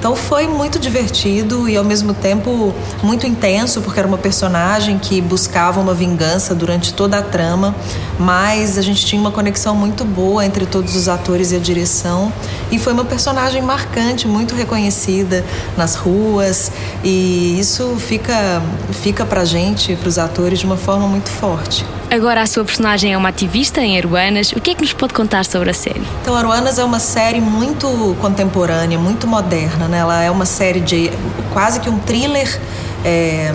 Então 0.03 0.17
foi 0.17 0.49
muito 0.49 0.81
divertido 0.81 1.69
e 1.69 1.77
ao 1.77 1.85
mesmo 1.85 2.13
tempo 2.13 2.75
muito 3.05 3.25
intenso, 3.25 3.81
porque 3.81 4.01
era 4.01 4.09
uma 4.09 4.19
personagem 4.19 4.99
que 4.99 5.21
buscava 5.21 5.79
uma 5.79 5.95
vingança 5.95 6.57
durante 6.57 6.93
toda 6.93 7.19
a 7.19 7.23
trama, 7.23 7.73
mas 8.19 8.77
a 8.77 8.83
gente 8.83 9.07
tinha 9.07 9.21
uma 9.21 9.31
conexão 9.31 9.77
muito 9.77 10.05
boa 10.05 10.45
entre 10.45 10.67
todos 10.67 10.97
os 10.97 11.09
atores 11.09 11.53
e 11.53 11.55
a 11.55 11.61
direção. 11.61 12.33
E 12.73 12.79
foi 12.79 12.95
uma 12.95 13.05
personagem 13.05 13.61
marcante, 13.61 14.27
muito 14.27 14.55
reconhecida 14.55 15.45
nas 15.77 15.95
ruas, 15.95 16.73
e 17.05 17.61
isso 17.61 17.97
fica, 17.99 18.63
fica 18.93 19.27
pra 19.27 19.45
gente, 19.45 19.95
pros 19.97 20.19
atores, 20.19 20.59
de 20.59 20.65
uma 20.65 20.79
forma 20.79 21.07
muito 21.07 21.29
forte. 21.29 21.85
Agora 22.11 22.41
a 22.41 22.47
sua 22.47 22.65
personagem 22.65 23.13
é 23.13 23.17
uma 23.17 23.29
ativista 23.29 23.83
em 23.83 23.99
Aruanas. 23.99 24.53
O 24.53 24.61
que 24.61 24.71
é 24.71 24.75
que 24.75 24.81
nos 24.81 24.95
pode 24.95 25.13
contar 25.13 25.45
sobre 25.45 25.69
a 25.69 25.75
série? 25.75 26.03
Então, 26.23 26.35
Aruanas 26.35 26.79
é 26.79 26.85
uma 26.85 26.99
série 26.99 27.43
muito 27.43 28.17
contemporânea, 28.23 28.99
muito 28.99 29.27
moderna. 29.27 29.87
Né? 29.87 29.99
Ela 29.99 30.23
é 30.23 30.31
uma 30.31 30.47
série 30.47 30.81
de 30.81 31.11
quase 31.53 31.79
que 31.79 31.91
um 31.91 31.99
thriller 31.99 32.59
é, 33.05 33.55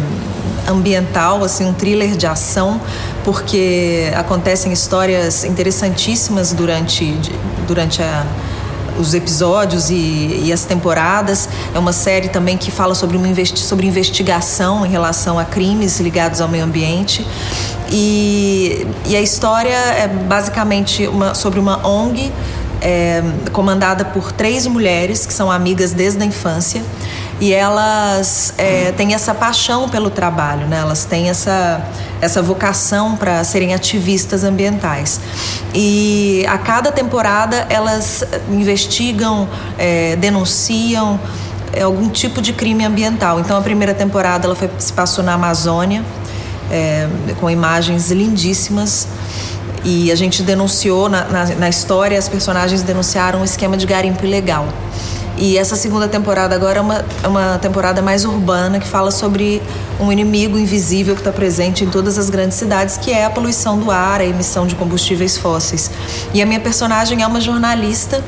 ambiental, 0.68 1.44
assim, 1.44 1.66
um 1.66 1.74
thriller 1.74 2.16
de 2.16 2.28
ação, 2.28 2.80
porque 3.24 4.12
acontecem 4.16 4.72
histórias 4.72 5.44
interessantíssimas 5.44 6.54
durante, 6.54 7.16
durante 7.68 8.02
a 8.04 8.26
os 9.00 9.13
episódios 9.13 9.89
e, 9.89 10.42
e, 10.46 10.54
as 10.54 10.63
temporadas. 10.63 11.48
É 11.74 11.80
uma 11.80 11.94
série 11.94 12.30
também 12.30 12.58
que 12.58 12.72
fala 12.72 12.96
sobre, 12.96 13.18
uma 13.18 13.27
investi 13.27 13.60
sobre 13.60 13.86
investigação 13.86 14.86
em 14.86 14.89
relação 14.89 15.38
a 15.38 15.46
crimes 15.46 16.00
ligados 16.00 16.42
ao 16.42 16.48
meio 16.48 16.63
ambiente. 16.63 17.25
E, 17.89 18.86
e 19.06 19.16
a 19.16 19.22
história 19.22 19.75
é 19.75 20.08
basicamente 20.08 21.08
uma, 21.08 21.34
sobre 21.34 21.60
uma 21.60 21.88
ONG 21.88 22.32
é, 22.82 23.24
comandada 23.51 24.06
por 24.06 24.32
três 24.32 24.68
mulheres 24.68 25.25
que 25.25 25.34
são 25.34 25.51
amigas 25.51 25.94
desde 25.94 26.22
a 26.22 26.25
infância 26.25 26.84
e 27.39 27.54
elas 27.54 28.54
é, 28.58 28.92
têm 28.94 29.13
essa 29.13 29.34
paixão 29.34 29.88
pelo 29.89 30.10
trabalho, 30.10 30.68
né? 30.68 30.80
elas 30.80 31.06
têm 31.06 31.30
essa, 31.30 31.82
essa 32.22 32.42
vocação 32.42 33.16
para 33.16 33.44
serem 33.44 33.74
ativistas 33.74 34.44
ambientais. 34.44 35.20
E 35.74 36.46
a 36.48 36.58
cada 36.58 36.92
temporada 36.92 37.66
elas 37.70 38.24
investigam, 38.50 39.48
é, 39.78 40.16
denunciam 40.16 41.20
é, 41.74 41.84
algum 41.84 42.10
tipo 42.10 42.42
de 42.42 42.54
crime 42.54 42.86
ambiental. 42.86 43.40
Então 43.40 43.58
a 43.58 43.62
primeira 43.62 43.94
temporada 43.94 44.46
ela 44.46 44.56
foi, 44.56 44.70
se 44.80 44.92
passou 44.94 45.24
na 45.24 45.34
Amazônia, 45.34 46.04
é, 46.72 47.08
com 47.40 47.50
imagens 47.50 48.12
lindíssimas. 48.12 49.08
E 49.84 50.12
a 50.12 50.16
gente 50.16 50.44
denunciou, 50.44 51.08
na, 51.08 51.26
na, 51.26 51.46
na 51.46 51.70
história, 51.70 52.18
as 52.18 52.28
personagens 52.28 52.82
denunciaram 52.82 53.40
um 53.40 53.44
esquema 53.44 53.78
de 53.78 53.86
garimpo 53.86 54.26
ilegal. 54.26 54.68
E 55.38 55.58
essa 55.58 55.75
segunda 55.75 56.08
temporada 56.08 56.56
agora 56.56 56.79
é 56.79 56.82
uma, 56.82 57.06
é 57.24 57.27
uma 57.27 57.60
temporada 57.60 58.01
mais 58.01 58.25
urbana 58.25 58.79
que 58.79 58.88
fala 58.88 59.12
sobre 59.12 59.62
um 60.00 60.12
inimigo 60.12 60.58
invisível 60.58 61.13
que 61.13 61.22
está 61.22 61.32
presente 61.32 61.84
em 61.84 61.89
todas 61.89 62.17
as 62.17 62.29
grandes 62.29 62.58
cidades, 62.58 62.98
que 62.98 63.12
é 63.12 63.25
a 63.25 63.29
poluição 63.29 63.77
do 63.79 63.91
ar, 63.91 64.20
a 64.20 64.25
emissão 64.25 64.65
de 64.65 64.74
combustíveis 64.74 65.38
fósseis. 65.38 65.91
E 66.34 66.41
a 66.41 66.46
minha 66.46 66.60
personagem 66.60 67.22
é 67.22 67.27
uma 67.27 67.39
jornalista 67.39 68.24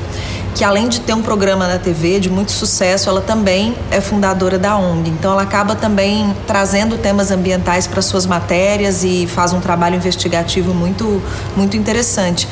que 0.54 0.64
além 0.64 0.88
de 0.88 1.00
ter 1.00 1.14
um 1.14 1.22
programa 1.22 1.66
na 1.66 1.78
TV 1.78 2.20
de 2.20 2.28
muito 2.28 2.52
sucesso, 2.52 3.08
ela 3.08 3.20
também 3.20 3.74
é 3.90 4.00
fundadora 4.00 4.58
da 4.58 4.76
ONG. 4.76 5.10
Então 5.10 5.32
ela 5.32 5.42
acaba 5.42 5.74
também 5.74 6.34
trazendo 6.46 6.96
temas 6.98 7.30
ambientais 7.30 7.86
para 7.86 8.02
suas 8.02 8.26
matérias 8.26 9.02
e 9.02 9.26
faz 9.26 9.52
um 9.52 9.60
trabalho 9.60 9.96
investigativo 9.96 10.74
muito 10.74 11.22
muito 11.56 11.76
interessante. 11.76 12.48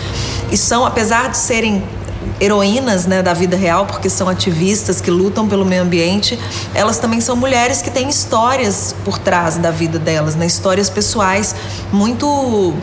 E 0.51 0.57
são, 0.57 0.85
apesar 0.85 1.31
de 1.31 1.37
serem 1.37 1.83
heroínas 2.41 3.07
né, 3.07 3.23
da 3.23 3.35
vida 3.35 3.57
real, 3.57 3.87
porque 3.87 4.09
são 4.09 4.29
ativistas 4.29 5.01
que 5.01 5.11
lutam 5.11 5.49
pelo 5.49 5.65
meio 5.65 5.83
ambiente, 5.83 6.39
elas 6.75 6.99
também 6.99 7.21
são 7.21 7.37
mulheres 7.37 7.83
que 7.83 7.91
têm 7.91 8.09
histórias 8.09 8.95
por 9.05 9.19
trás 9.19 9.57
da 9.57 9.71
vida 9.71 9.99
delas, 9.99 10.35
né, 10.35 10.47
histórias 10.47 10.91
pessoais 10.91 11.55
muito, 11.93 12.27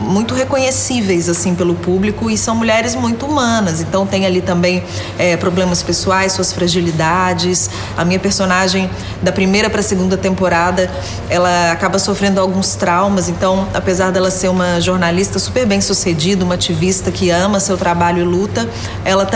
muito 0.00 0.34
reconhecíveis 0.34 1.28
assim 1.28 1.54
pelo 1.54 1.74
público 1.74 2.30
e 2.30 2.36
são 2.36 2.54
mulheres 2.54 2.94
muito 2.94 3.26
humanas. 3.26 3.80
Então 3.80 4.06
tem 4.06 4.26
ali 4.26 4.40
também 4.40 4.82
é, 5.18 5.36
problemas 5.36 5.82
pessoais, 5.82 6.32
suas 6.32 6.52
fragilidades. 6.52 7.70
A 7.96 8.04
minha 8.04 8.18
personagem 8.18 8.90
da 9.22 9.32
primeira 9.32 9.70
para 9.70 9.80
a 9.80 9.82
segunda 9.82 10.16
temporada, 10.16 10.90
ela 11.28 11.72
acaba 11.72 11.98
sofrendo 11.98 12.40
alguns 12.40 12.74
traumas. 12.74 13.28
Então, 13.28 13.68
apesar 13.74 14.10
dela 14.10 14.30
ser 14.30 14.48
uma 14.48 14.80
jornalista 14.80 15.38
super 15.38 15.66
bem 15.66 15.80
sucedida, 15.80 16.44
uma 16.44 16.54
ativista 16.54 17.10
que 17.10 17.30
ama 17.30 17.60
seu 17.60 17.76
trabalho 17.76 18.20
e 18.20 18.24
luta, 18.24 18.68
ela 19.04 19.24
também 19.24 19.35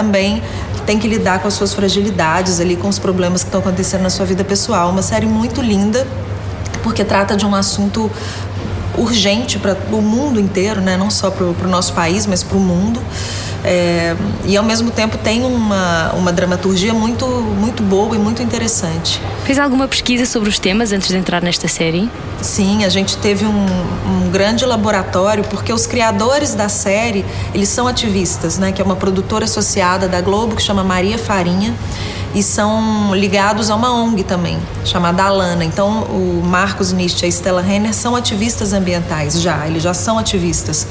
tem 0.86 0.98
que 0.98 1.06
lidar 1.06 1.40
com 1.40 1.48
as 1.48 1.54
suas 1.54 1.72
fragilidades 1.72 2.60
ali, 2.60 2.76
com 2.76 2.88
os 2.88 2.98
problemas 2.98 3.42
que 3.42 3.48
estão 3.48 3.60
acontecendo 3.60 4.02
na 4.02 4.10
sua 4.10 4.26
vida 4.26 4.42
pessoal. 4.42 4.90
Uma 4.90 5.02
série 5.02 5.26
muito 5.26 5.60
linda, 5.60 6.06
porque 6.82 7.04
trata 7.04 7.36
de 7.36 7.46
um 7.46 7.54
assunto 7.54 8.10
urgente 9.00 9.58
para 9.58 9.76
o 9.92 10.02
mundo 10.02 10.38
inteiro, 10.40 10.80
né? 10.80 10.96
não 10.96 11.10
só 11.10 11.30
para 11.30 11.44
o 11.44 11.68
nosso 11.68 11.92
país, 11.92 12.26
mas 12.26 12.42
para 12.42 12.56
o 12.56 12.60
mundo. 12.60 13.00
É, 13.62 14.16
e 14.46 14.56
ao 14.56 14.64
mesmo 14.64 14.90
tempo 14.90 15.18
tem 15.18 15.44
uma, 15.44 16.12
uma 16.12 16.32
dramaturgia 16.32 16.94
muito, 16.94 17.26
muito 17.26 17.82
boa 17.82 18.16
e 18.16 18.18
muito 18.18 18.42
interessante. 18.42 19.20
Fez 19.44 19.58
alguma 19.58 19.86
pesquisa 19.86 20.24
sobre 20.24 20.48
os 20.48 20.58
temas 20.58 20.92
antes 20.92 21.08
de 21.08 21.16
entrar 21.16 21.42
nesta 21.42 21.68
série? 21.68 22.10
Sim, 22.40 22.84
a 22.84 22.88
gente 22.88 23.18
teve 23.18 23.44
um, 23.44 23.66
um 24.06 24.30
grande 24.30 24.64
laboratório, 24.64 25.44
porque 25.44 25.72
os 25.72 25.86
criadores 25.86 26.54
da 26.54 26.70
série, 26.70 27.24
eles 27.52 27.68
são 27.68 27.86
ativistas, 27.86 28.58
né? 28.58 28.72
Que 28.72 28.80
é 28.80 28.84
uma 28.84 28.96
produtora 28.96 29.44
associada 29.44 30.08
da 30.08 30.22
Globo, 30.22 30.56
que 30.56 30.62
chama 30.62 30.82
Maria 30.82 31.18
Farinha. 31.18 31.74
E 32.34 32.42
são 32.42 33.14
ligados 33.14 33.70
a 33.70 33.74
uma 33.74 33.92
ONG 33.92 34.22
também, 34.22 34.58
chamada 34.84 35.24
Alana. 35.24 35.64
Então, 35.64 36.04
o 36.04 36.42
Marcos 36.44 36.92
Nietzsche 36.92 37.24
e 37.24 37.28
a 37.28 37.32
Stella 37.32 37.60
Renner 37.60 37.92
são 37.92 38.14
ativistas 38.14 38.72
ambientais 38.72 39.40
já, 39.40 39.66
eles 39.66 39.82
já 39.82 39.92
são 39.92 40.18
ativistas. 40.18 40.86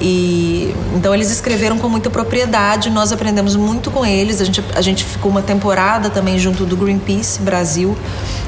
E 0.00 0.74
então 0.94 1.12
eles 1.12 1.30
escreveram 1.30 1.78
com 1.78 1.88
muita 1.88 2.08
propriedade, 2.08 2.88
nós 2.88 3.12
aprendemos 3.12 3.56
muito 3.56 3.90
com 3.90 4.06
eles. 4.06 4.40
A 4.40 4.44
gente, 4.44 4.64
a 4.74 4.80
gente 4.80 5.04
ficou 5.04 5.30
uma 5.30 5.42
temporada 5.42 6.08
também 6.08 6.38
junto 6.38 6.64
do 6.64 6.76
Greenpeace 6.76 7.40
Brasil, 7.40 7.96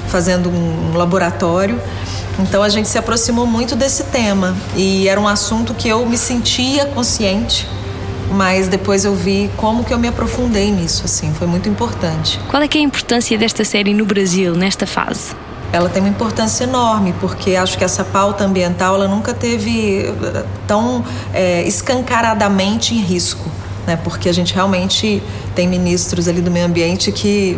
fazendo 0.09 0.49
um 0.49 0.97
laboratório. 0.97 1.81
Então 2.39 2.63
a 2.63 2.69
gente 2.69 2.89
se 2.89 2.97
aproximou 2.97 3.47
muito 3.47 3.77
desse 3.77 4.05
tema 4.05 4.57
e 4.75 5.09
era 5.09 5.21
um 5.21 5.29
assunto 5.29 5.75
que 5.75 5.89
eu 5.89 6.07
me 6.07 6.17
sentia 6.17 6.87
consciente 6.87 7.69
mas 8.31 8.69
depois 8.69 9.05
eu 9.05 9.15
vi 9.15 9.51
como 9.57 9.85
que 9.85 9.93
eu 9.93 9.99
me 9.99 10.09
aprofundei 10.09 10.71
nisso, 10.71 11.03
assim, 11.05 11.33
foi 11.35 11.47
muito 11.47 11.69
importante. 11.69 12.41
Qual 12.49 12.63
é 12.63 12.67
é 12.67 12.79
a 12.79 12.81
importância 12.81 13.37
desta 13.37 13.65
série 13.65 13.93
no 13.93 14.05
Brasil, 14.05 14.55
nesta 14.55 14.87
fase? 14.87 15.35
ela 15.73 15.89
tem 15.89 16.03
uma 16.03 16.09
importância 16.09 16.65
enorme, 16.65 17.15
porque 17.21 17.55
acho 17.55 17.79
que 17.79 17.85
essa 17.85 18.03
pauta 18.03 18.45
ambiental 18.45 18.97
ela 18.97 19.07
nunca 19.07 19.33
teve 19.33 20.07
eh, 20.07 20.45
tão 20.67 21.05
é, 21.33 21.63
escancaradamente 21.63 22.95
em 22.95 22.99
risco, 22.99 23.49
né? 23.87 23.97
porque 24.03 24.29
a 24.29 24.33
gente 24.33 24.53
realmente 24.53 25.23
tem 25.55 25.69
ministros 25.69 26.27
ali 26.27 26.41
do 26.41 26.51
meio 26.51 26.67
ambiente 26.67 27.13
que 27.13 27.57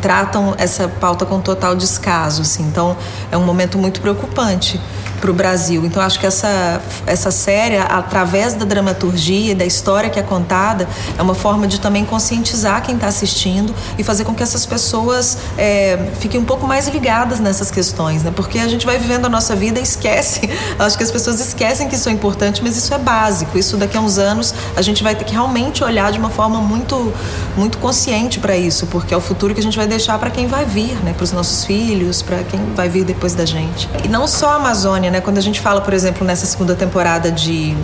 tratam 0.00 0.54
essa 0.58 0.88
pauta 0.88 1.24
com 1.26 1.40
total 1.40 1.74
descaso. 1.74 2.42
Assim. 2.42 2.62
Então, 2.64 2.96
é 3.30 3.36
um 3.36 3.44
momento 3.44 3.78
muito 3.78 4.00
preocupante 4.00 4.80
para 5.26 5.32
o 5.32 5.34
Brasil. 5.34 5.84
Então 5.84 6.00
acho 6.00 6.20
que 6.20 6.26
essa, 6.26 6.80
essa 7.04 7.32
série, 7.32 7.76
através 7.76 8.54
da 8.54 8.64
dramaturgia 8.64 9.52
e 9.52 9.54
da 9.54 9.64
história 9.64 10.08
que 10.08 10.20
é 10.20 10.22
contada, 10.22 10.88
é 11.18 11.22
uma 11.22 11.34
forma 11.34 11.66
de 11.66 11.80
também 11.80 12.04
conscientizar 12.04 12.80
quem 12.82 12.94
está 12.94 13.08
assistindo 13.08 13.74
e 13.98 14.04
fazer 14.04 14.24
com 14.24 14.34
que 14.34 14.42
essas 14.42 14.64
pessoas 14.64 15.38
é, 15.58 16.12
fiquem 16.20 16.38
um 16.38 16.44
pouco 16.44 16.64
mais 16.66 16.86
ligadas 16.86 17.40
nessas 17.40 17.72
questões, 17.72 18.22
né? 18.22 18.32
Porque 18.34 18.60
a 18.60 18.68
gente 18.68 18.86
vai 18.86 18.98
vivendo 18.98 19.26
a 19.26 19.28
nossa 19.28 19.56
vida 19.56 19.80
e 19.80 19.82
esquece. 19.82 20.48
Acho 20.78 20.96
que 20.96 21.02
as 21.02 21.10
pessoas 21.10 21.40
esquecem 21.40 21.88
que 21.88 21.96
isso 21.96 22.08
é 22.08 22.12
importante, 22.12 22.62
mas 22.62 22.76
isso 22.76 22.94
é 22.94 22.98
básico. 22.98 23.58
Isso 23.58 23.76
daqui 23.76 23.96
a 23.96 24.00
uns 24.00 24.18
anos 24.18 24.54
a 24.76 24.82
gente 24.82 25.02
vai 25.02 25.16
ter 25.16 25.24
que 25.24 25.32
realmente 25.32 25.82
olhar 25.82 26.12
de 26.12 26.18
uma 26.18 26.30
forma 26.30 26.60
muito, 26.60 27.12
muito 27.56 27.78
consciente 27.78 28.38
para 28.38 28.56
isso, 28.56 28.86
porque 28.86 29.12
é 29.12 29.16
o 29.16 29.20
futuro 29.20 29.52
que 29.54 29.60
a 29.60 29.62
gente 29.62 29.76
vai 29.76 29.88
deixar 29.88 30.18
para 30.20 30.30
quem 30.30 30.46
vai 30.46 30.64
vir, 30.64 30.94
né? 31.02 31.12
Para 31.12 31.24
os 31.24 31.32
nossos 31.32 31.64
filhos, 31.64 32.22
para 32.22 32.44
quem 32.44 32.60
vai 32.76 32.88
vir 32.88 33.04
depois 33.04 33.34
da 33.34 33.44
gente. 33.44 33.88
E 34.04 34.08
não 34.08 34.28
só 34.28 34.50
a 34.50 34.54
Amazônia 34.54 35.10
né? 35.10 35.15
Quando 35.20 35.38
a 35.38 35.40
gente 35.40 35.60
fala, 35.60 35.80
por 35.80 35.94
exemplo, 35.94 36.26
nessa 36.26 36.46
segunda 36.46 36.74
temporada 36.74 37.30
de, 37.30 37.76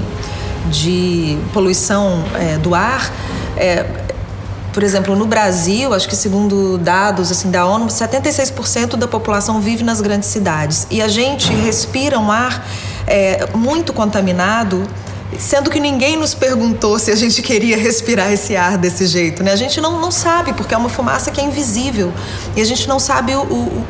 de 0.71 1.39
poluição 1.53 2.25
é, 2.35 2.59
do 2.59 2.75
ar, 2.75 3.13
é, 3.57 3.85
por 4.73 4.83
exemplo, 4.83 5.15
no 5.15 5.27
Brasil, 5.27 5.93
acho 5.93 6.09
que 6.09 6.17
segundo 6.17 6.79
dados 6.79 7.31
assim 7.31 7.51
da 7.51 7.67
ONU, 7.67 7.87
76% 7.87 8.97
da 8.97 9.07
população 9.07 9.61
vive 9.61 9.85
nas 9.85 10.01
grandes 10.01 10.31
cidades. 10.31 10.87
E 10.91 11.03
a 11.03 11.09
gente 11.09 11.53
respira 11.53 12.19
um 12.19 12.31
ar 12.33 12.67
é, 13.07 13.47
muito 13.55 13.93
contaminado 13.93 14.87
Sendo 15.39 15.71
que 15.71 15.81
ninguém 15.81 16.17
nos 16.17 16.35
perguntou 16.35 16.99
se 16.99 17.11
a 17.11 17.17
gente 17.17 17.43
queria 17.43 17.77
respirar 17.77 18.31
esse 18.33 18.57
ar 18.57 18.77
desse 18.77 19.07
jeito, 19.07 19.43
né? 19.43 19.53
A 19.53 19.57
gente 19.57 19.81
não, 19.81 20.01
não 20.01 20.11
sabe, 20.11 20.53
porque 20.53 20.75
é 20.75 20.77
uma 20.77 20.89
fumaça 20.89 21.31
que 21.31 21.41
é 21.41 21.45
invisível. 21.45 22.13
E 22.55 22.61
a 22.61 22.65
gente 22.65 22.87
não 22.89 22.99
sabe 22.99 23.35
o, 23.35 23.41
o, 23.41 23.87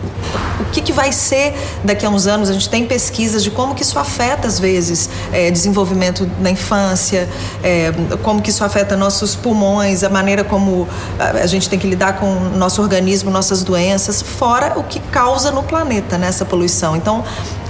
o 0.61 0.65
que, 0.73 0.81
que 0.81 0.93
vai 0.93 1.13
ser 1.13 1.55
daqui 1.83 2.07
a 2.07 2.11
uns 2.11 2.27
anos. 2.27 2.49
A 2.49 2.53
gente 2.53 2.69
tem 2.69 2.87
pesquisas 2.87 3.43
de 3.43 3.51
como 3.51 3.75
que 3.75 3.83
isso 3.83 3.99
afeta, 3.99 4.47
às 4.47 4.59
vezes, 4.59 5.11
é, 5.33 5.51
desenvolvimento 5.51 6.31
na 6.41 6.51
infância, 6.51 7.29
é, 7.63 7.93
como 8.23 8.41
que 8.41 8.51
isso 8.51 8.65
afeta 8.65 8.97
nossos 8.97 9.35
pulmões, 9.35 10.05
a 10.05 10.09
maneira 10.09 10.45
como 10.45 10.89
a 11.19 11.47
gente 11.47 11.69
tem 11.69 11.79
que 11.79 11.87
lidar 11.87 12.19
com 12.19 12.27
o 12.27 12.57
nosso 12.57 12.81
organismo, 12.81 13.31
nossas 13.31 13.63
doenças, 13.65 14.23
fora 14.23 14.79
o 14.79 14.85
que 14.85 15.01
causa 15.01 15.51
no 15.51 15.63
planeta, 15.63 16.17
nessa 16.17 16.45
né, 16.45 16.51
poluição. 16.51 16.97
Então, 16.97 17.25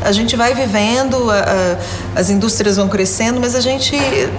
a 0.04 0.12
gente 0.12 0.36
vai 0.36 0.54
vivendo, 0.54 1.30
a, 1.30 1.38
a, 2.16 2.20
as 2.20 2.30
indústrias 2.30 2.76
vão 2.76 2.88
crescendo, 2.88 3.40
mas 3.40 3.54
a 3.54 3.60
gente 3.60 3.96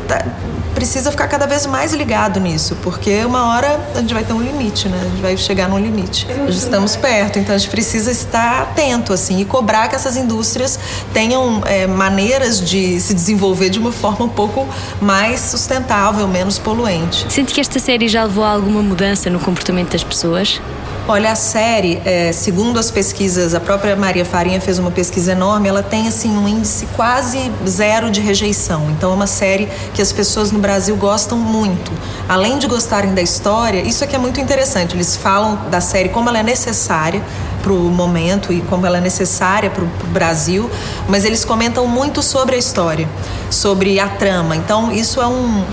tá, 0.08 0.25
precisa 0.74 1.12
ficar 1.12 1.27
cada 1.27 1.46
vez 1.46 1.65
mais 1.65 1.93
ligado 1.93 2.39
nisso, 2.39 2.75
porque 2.82 3.24
uma 3.24 3.53
hora 3.53 3.79
a 3.96 4.00
gente 4.00 4.13
vai 4.13 4.24
ter 4.24 4.34
um 4.34 4.41
limite, 4.41 4.89
né? 4.89 5.00
A 5.00 5.10
gente 5.10 5.22
vai 5.22 5.38
chegar 5.38 5.70
num 5.70 5.79
limite. 5.79 6.27
Estamos 6.50 6.96
perto, 6.96 7.39
então 7.39 7.55
a 7.55 7.58
gente 7.58 7.70
precisa 7.70 8.12
estar 8.12 8.63
atento, 8.63 9.13
assim, 9.13 9.39
e 9.39 9.46
cobrar 9.46 9.88
que 9.88 9.96
essas 9.96 10.17
indústrias 10.17 10.79
tenham 11.13 11.62
é, 11.65 11.88
maneiras 11.88 12.60
de 12.60 13.00
se 13.00 13.13
desenvolver 13.13 13.70
de 13.70 13.79
uma 13.79 13.91
forma 13.91 14.25
um 14.25 14.29
pouco 14.29 14.67
mais 15.01 15.39
sustentável, 15.39 16.27
menos 16.27 16.58
poluente. 16.58 17.32
Sente 17.32 17.53
que 17.53 17.62
esta 17.62 17.79
série 17.79 18.08
já 18.08 18.24
levou 18.24 18.43
a 18.43 18.51
alguma 18.51 18.82
mudança 18.82 19.29
no 19.29 19.39
comportamento 19.39 19.91
das 19.91 20.03
pessoas? 20.03 20.60
Olha, 21.05 21.33
a 21.33 21.36
série, 21.36 22.01
é, 22.05 22.31
segundo 22.31 22.79
as 22.79 22.89
pesquisas, 22.89 23.53
a 23.53 23.59
própria 23.59 23.94
Maria 23.94 24.24
Farinha 24.24 24.61
fez 24.61 24.79
uma 24.79 24.89
pesquisa 24.89 25.33
enorme, 25.33 25.68
ela 25.68 25.83
tem 25.83 26.07
assim 26.07 26.31
um 26.37 26.48
índice 26.48 26.87
quase 26.96 27.51
zero 27.68 28.09
de 28.09 28.22
rejeição. 28.22 28.89
Então 28.89 29.11
é 29.11 29.13
uma 29.13 29.27
série 29.27 29.68
que 29.94 30.01
as 30.01 30.13
pessoas 30.13 30.50
no 30.50 30.59
Brasil 30.59 30.96
gostam 30.96 31.37
muito. 31.37 31.92
Além 32.29 32.57
de 32.57 32.68
gostarem 32.68 33.13
da 33.13 33.22
história, 33.22 33.81
isso 33.81 34.01
aqui 34.01 34.16
é 34.16 34.18
muito 34.18 34.39
interessante. 34.39 34.96
Eles 34.96 35.18
falam 35.18 35.59
da 35.70 35.81
série 35.81 36.07
como 36.07 36.29
ela 36.29 36.39
é 36.39 36.44
necessária 36.44 37.22
para 37.61 37.74
o 37.74 37.92
momento 37.92 38.53
e 38.53 38.61
como 38.61 38.85
ela 38.85 38.98
é 38.98 39.01
necessária 39.01 39.70
para 39.70 39.83
o 39.83 39.87
Brasil, 40.13 40.72
mas 41.09 41.25
eles 41.25 41.44
comentam 41.44 41.85
muito 41.85 42.24
sobre 42.24 42.55
a 42.55 42.57
história, 42.57 43.09
sobre 43.50 44.00
a 44.00 44.07
trama. 44.07 44.55
Então 44.55 44.89
isso 44.89 45.22
é 45.22 45.27
um, 45.27 45.66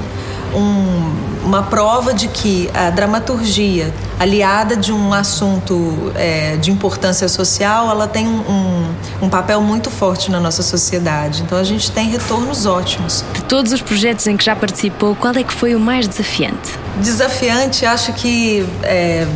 um 0.57 1.30
uma 1.51 1.65
prova 1.65 2.15
de 2.15 2.29
que 2.29 2.71
a 2.73 2.91
dramaturgia, 2.91 3.93
aliada 4.21 4.77
de 4.77 4.93
um 4.93 5.13
assunto 5.13 6.13
é, 6.15 6.57
de 6.57 6.71
importância 6.71 7.29
social, 7.29 7.91
ela 7.91 8.07
tem 8.07 8.25
um, 8.29 8.95
um, 9.21 9.29
papel 9.29 9.61
muito 9.61 9.91
forte 9.91 10.31
na 10.31 10.39
nossa 10.39 10.63
sociedade. 10.63 11.43
Então 11.43 11.59
a 11.59 11.65
gente 11.65 11.91
tem 11.91 12.09
retornos 12.09 12.67
ótimos. 12.67 13.25
De 13.35 13.43
todos 13.43 13.73
os 13.73 13.83
projetos 13.83 14.29
em 14.29 14.37
que 14.37 14.45
já 14.45 14.55
participou, 14.55 15.17
qual 15.17 15.35
é 15.35 15.43
que 15.43 15.53
foi 15.53 15.75
o 15.75 15.81
mais 15.81 16.07
desafiante? 16.07 16.79
Desafiante, 16.99 17.85
acho 17.85 18.13
que 18.13 18.65
é, 18.85 19.27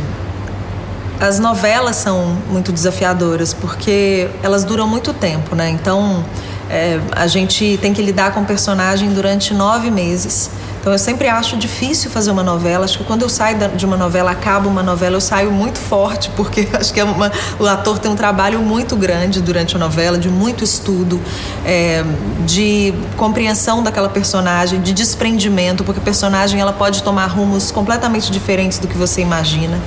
as 1.19 1.37
novelas 1.37 1.97
são 1.97 2.37
muito 2.49 2.71
desafiadoras 2.71 3.53
porque 3.53 4.29
elas 4.41 4.63
duram 4.63 4.87
muito 4.87 5.11
tempo, 5.11 5.53
né? 5.53 5.69
Então 5.69 6.23
é, 6.69 6.97
a 7.11 7.27
gente 7.27 7.77
tem 7.81 7.93
que 7.93 8.01
lidar 8.01 8.33
com 8.33 8.39
o 8.39 8.45
personagem 8.45 9.11
durante 9.11 9.53
nove 9.53 9.91
meses. 9.91 10.49
Então 10.85 10.93
eu 10.93 10.99
sempre 10.99 11.27
acho 11.27 11.57
difícil 11.57 12.11
fazer 12.11 12.29
uma 12.29 12.43
novela. 12.43 12.85
Acho 12.85 12.99
que 12.99 13.03
quando 13.03 13.23
eu 13.23 13.29
saio 13.29 13.57
de 13.69 13.83
uma 13.87 13.97
novela, 13.97 14.29
acabo 14.29 14.69
uma 14.69 14.83
novela, 14.83 15.15
eu 15.15 15.19
saio 15.19 15.51
muito 15.51 15.79
forte, 15.79 16.29
porque 16.35 16.67
acho 16.79 16.93
que 16.93 16.99
é 16.99 17.03
uma, 17.03 17.31
o 17.57 17.65
ator 17.65 17.97
tem 17.97 18.11
um 18.11 18.15
trabalho 18.15 18.59
muito 18.59 18.95
grande 18.95 19.41
durante 19.41 19.75
a 19.75 19.79
novela, 19.79 20.15
de 20.15 20.29
muito 20.29 20.63
estudo, 20.63 21.19
é, 21.65 22.05
de 22.45 22.93
compreensão 23.17 23.81
daquela 23.81 24.09
personagem, 24.09 24.79
de 24.79 24.93
desprendimento, 24.93 25.83
porque 25.83 25.99
a 25.99 26.03
personagem 26.03 26.61
ela 26.61 26.71
pode 26.71 27.01
tomar 27.01 27.25
rumos 27.31 27.71
completamente 27.71 28.31
diferentes 28.31 28.77
do 28.77 28.87
que 28.87 28.95
você 28.95 29.21
imagina 29.21 29.81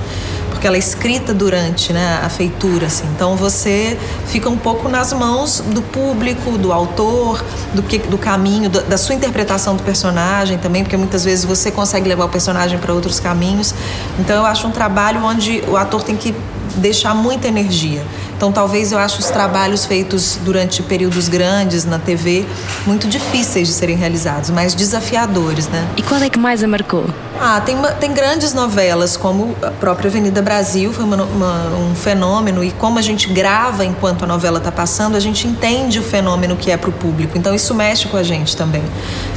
porque 0.59 0.67
ela 0.67 0.75
é 0.75 0.79
escrita 0.79 1.33
durante 1.33 1.93
né, 1.93 2.19
a 2.21 2.27
feitura. 2.27 2.87
Assim. 2.87 3.05
Então 3.15 3.37
você 3.37 3.97
fica 4.27 4.49
um 4.49 4.57
pouco 4.57 4.89
nas 4.89 5.13
mãos 5.13 5.61
do 5.61 5.81
público, 5.81 6.57
do 6.57 6.73
autor, 6.73 7.41
do, 7.73 7.81
que, 7.81 7.97
do 7.97 8.17
caminho, 8.17 8.69
da, 8.69 8.81
da 8.81 8.97
sua 8.97 9.15
interpretação 9.15 9.77
do 9.77 9.83
personagem 9.83 10.57
também, 10.57 10.83
porque 10.83 10.97
muitas 10.97 11.23
vezes 11.23 11.45
você 11.45 11.71
consegue 11.71 12.09
levar 12.09 12.25
o 12.25 12.29
personagem 12.29 12.77
para 12.77 12.93
outros 12.93 13.21
caminhos. 13.21 13.73
Então 14.19 14.35
eu 14.35 14.45
acho 14.45 14.67
um 14.67 14.71
trabalho 14.71 15.23
onde 15.23 15.63
o 15.65 15.77
ator 15.77 16.03
tem 16.03 16.17
que 16.17 16.35
deixar 16.75 17.15
muita 17.15 17.47
energia. 17.47 18.03
Então, 18.39 18.53
talvez 18.53 18.93
eu 18.93 18.97
acho 18.97 19.19
os 19.19 19.29
trabalhos 19.29 19.83
feitos 19.83 20.39
durante 20.45 20.81
períodos 20.81 21.27
grandes 21.27 21.83
na 21.83 21.99
TV 21.99 22.45
muito 22.87 23.05
difíceis 23.05 23.67
de 23.67 23.73
serem 23.73 23.97
realizados, 23.97 24.49
mas 24.49 24.73
desafiadores, 24.73 25.67
né? 25.67 25.85
E 25.97 26.01
qual 26.01 26.21
é 26.23 26.29
que 26.29 26.39
mais 26.39 26.63
a 26.63 26.67
marcou? 26.67 27.03
Ah, 27.37 27.59
tem, 27.59 27.75
tem 27.99 28.13
grandes 28.13 28.53
novelas, 28.53 29.17
como 29.17 29.53
a 29.61 29.71
própria 29.71 30.07
Avenida 30.07 30.41
Brasil, 30.41 30.93
foi 30.93 31.03
uma, 31.03 31.21
uma, 31.21 31.67
um 31.75 31.95
fenômeno, 31.95 32.63
e 32.63 32.71
como 32.71 32.97
a 32.97 33.01
gente 33.01 33.27
grava 33.27 33.83
enquanto 33.83 34.23
a 34.23 34.27
novela 34.27 34.57
está 34.57 34.71
passando, 34.71 35.17
a 35.17 35.19
gente 35.19 35.45
entende 35.45 35.99
o 35.99 36.03
fenômeno 36.03 36.55
que 36.55 36.71
é 36.71 36.77
para 36.77 36.89
o 36.89 36.93
público. 36.93 37.37
Então, 37.37 37.53
isso 37.53 37.75
mexe 37.75 38.07
com 38.07 38.15
a 38.15 38.23
gente 38.23 38.55
também. 38.55 38.83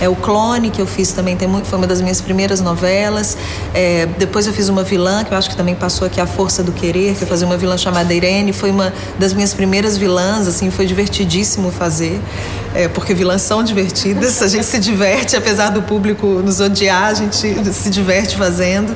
É 0.01 0.09
o 0.09 0.15
Clone, 0.15 0.71
que 0.71 0.81
eu 0.81 0.87
fiz 0.87 1.11
também, 1.11 1.37
tem 1.37 1.49
muito, 1.49 1.67
foi 1.67 1.77
uma 1.77 1.89
das 1.89 2.01
minhas 2.01 2.21
primeiras 2.21 2.61
novelas. 2.61 3.37
É, 3.75 4.07
depois 4.17 4.47
eu 4.47 4.53
fiz 4.53 4.69
uma 4.69 4.85
vilã, 4.85 5.25
que 5.25 5.35
eu 5.35 5.39
acho 5.39 5.51
que 5.51 5.57
também 5.57 5.75
passou 5.75 6.07
aqui, 6.07 6.21
A 6.21 6.27
Força 6.27 6.63
do 6.63 6.71
Querer, 6.71 7.17
que 7.17 7.23
eu 7.23 7.29
fazia 7.29 7.49
uma 7.49 7.57
vilã 7.57 7.77
chamada 7.77 8.15
Irene, 8.15 8.53
foi 8.53 8.71
uma 8.71 8.92
das 9.19 9.33
minhas 9.33 9.55
primeiras 9.55 9.97
vilãs, 9.97 10.47
assim, 10.47 10.71
foi 10.71 10.87
divertidíssimo 10.87 11.71
fazer, 11.71 12.21
é, 12.75 12.89
porque 12.89 13.15
vilãs 13.15 13.43
são 13.43 13.63
divertidas, 13.63 14.43
a 14.43 14.49
gente 14.49 14.67
se 14.67 14.79
diverte, 14.79 15.37
apesar 15.37 15.71
do 15.71 15.83
público 15.83 16.27
nos 16.27 16.61
odiar, 16.61 17.07
a 17.07 17.15
gente 17.15 17.37
se 17.73 17.91
diverte 17.91 18.37
fazendo. 18.37 18.95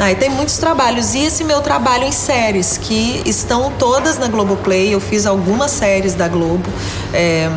Ah, 0.00 0.14
tem 0.14 0.30
muitos 0.30 0.56
trabalhos. 0.58 1.12
E 1.14 1.24
esse 1.24 1.42
meu 1.42 1.60
trabalho 1.60 2.04
em 2.04 2.12
séries, 2.12 2.78
que 2.78 3.20
estão 3.26 3.72
todas 3.76 4.16
na 4.16 4.28
Globoplay. 4.28 4.94
Eu 4.94 5.00
fiz 5.00 5.26
algumas 5.26 5.72
séries 5.72 6.14
da 6.14 6.28
Globo, 6.28 6.70
é, 7.12 7.50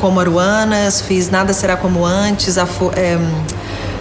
como 0.00 0.20
Aruanas, 0.20 1.00
fiz 1.00 1.28
Nada 1.28 1.52
Será 1.52 1.76
Como 1.76 2.04
Antes, 2.04 2.58
a, 2.58 2.68
é, 2.94 3.18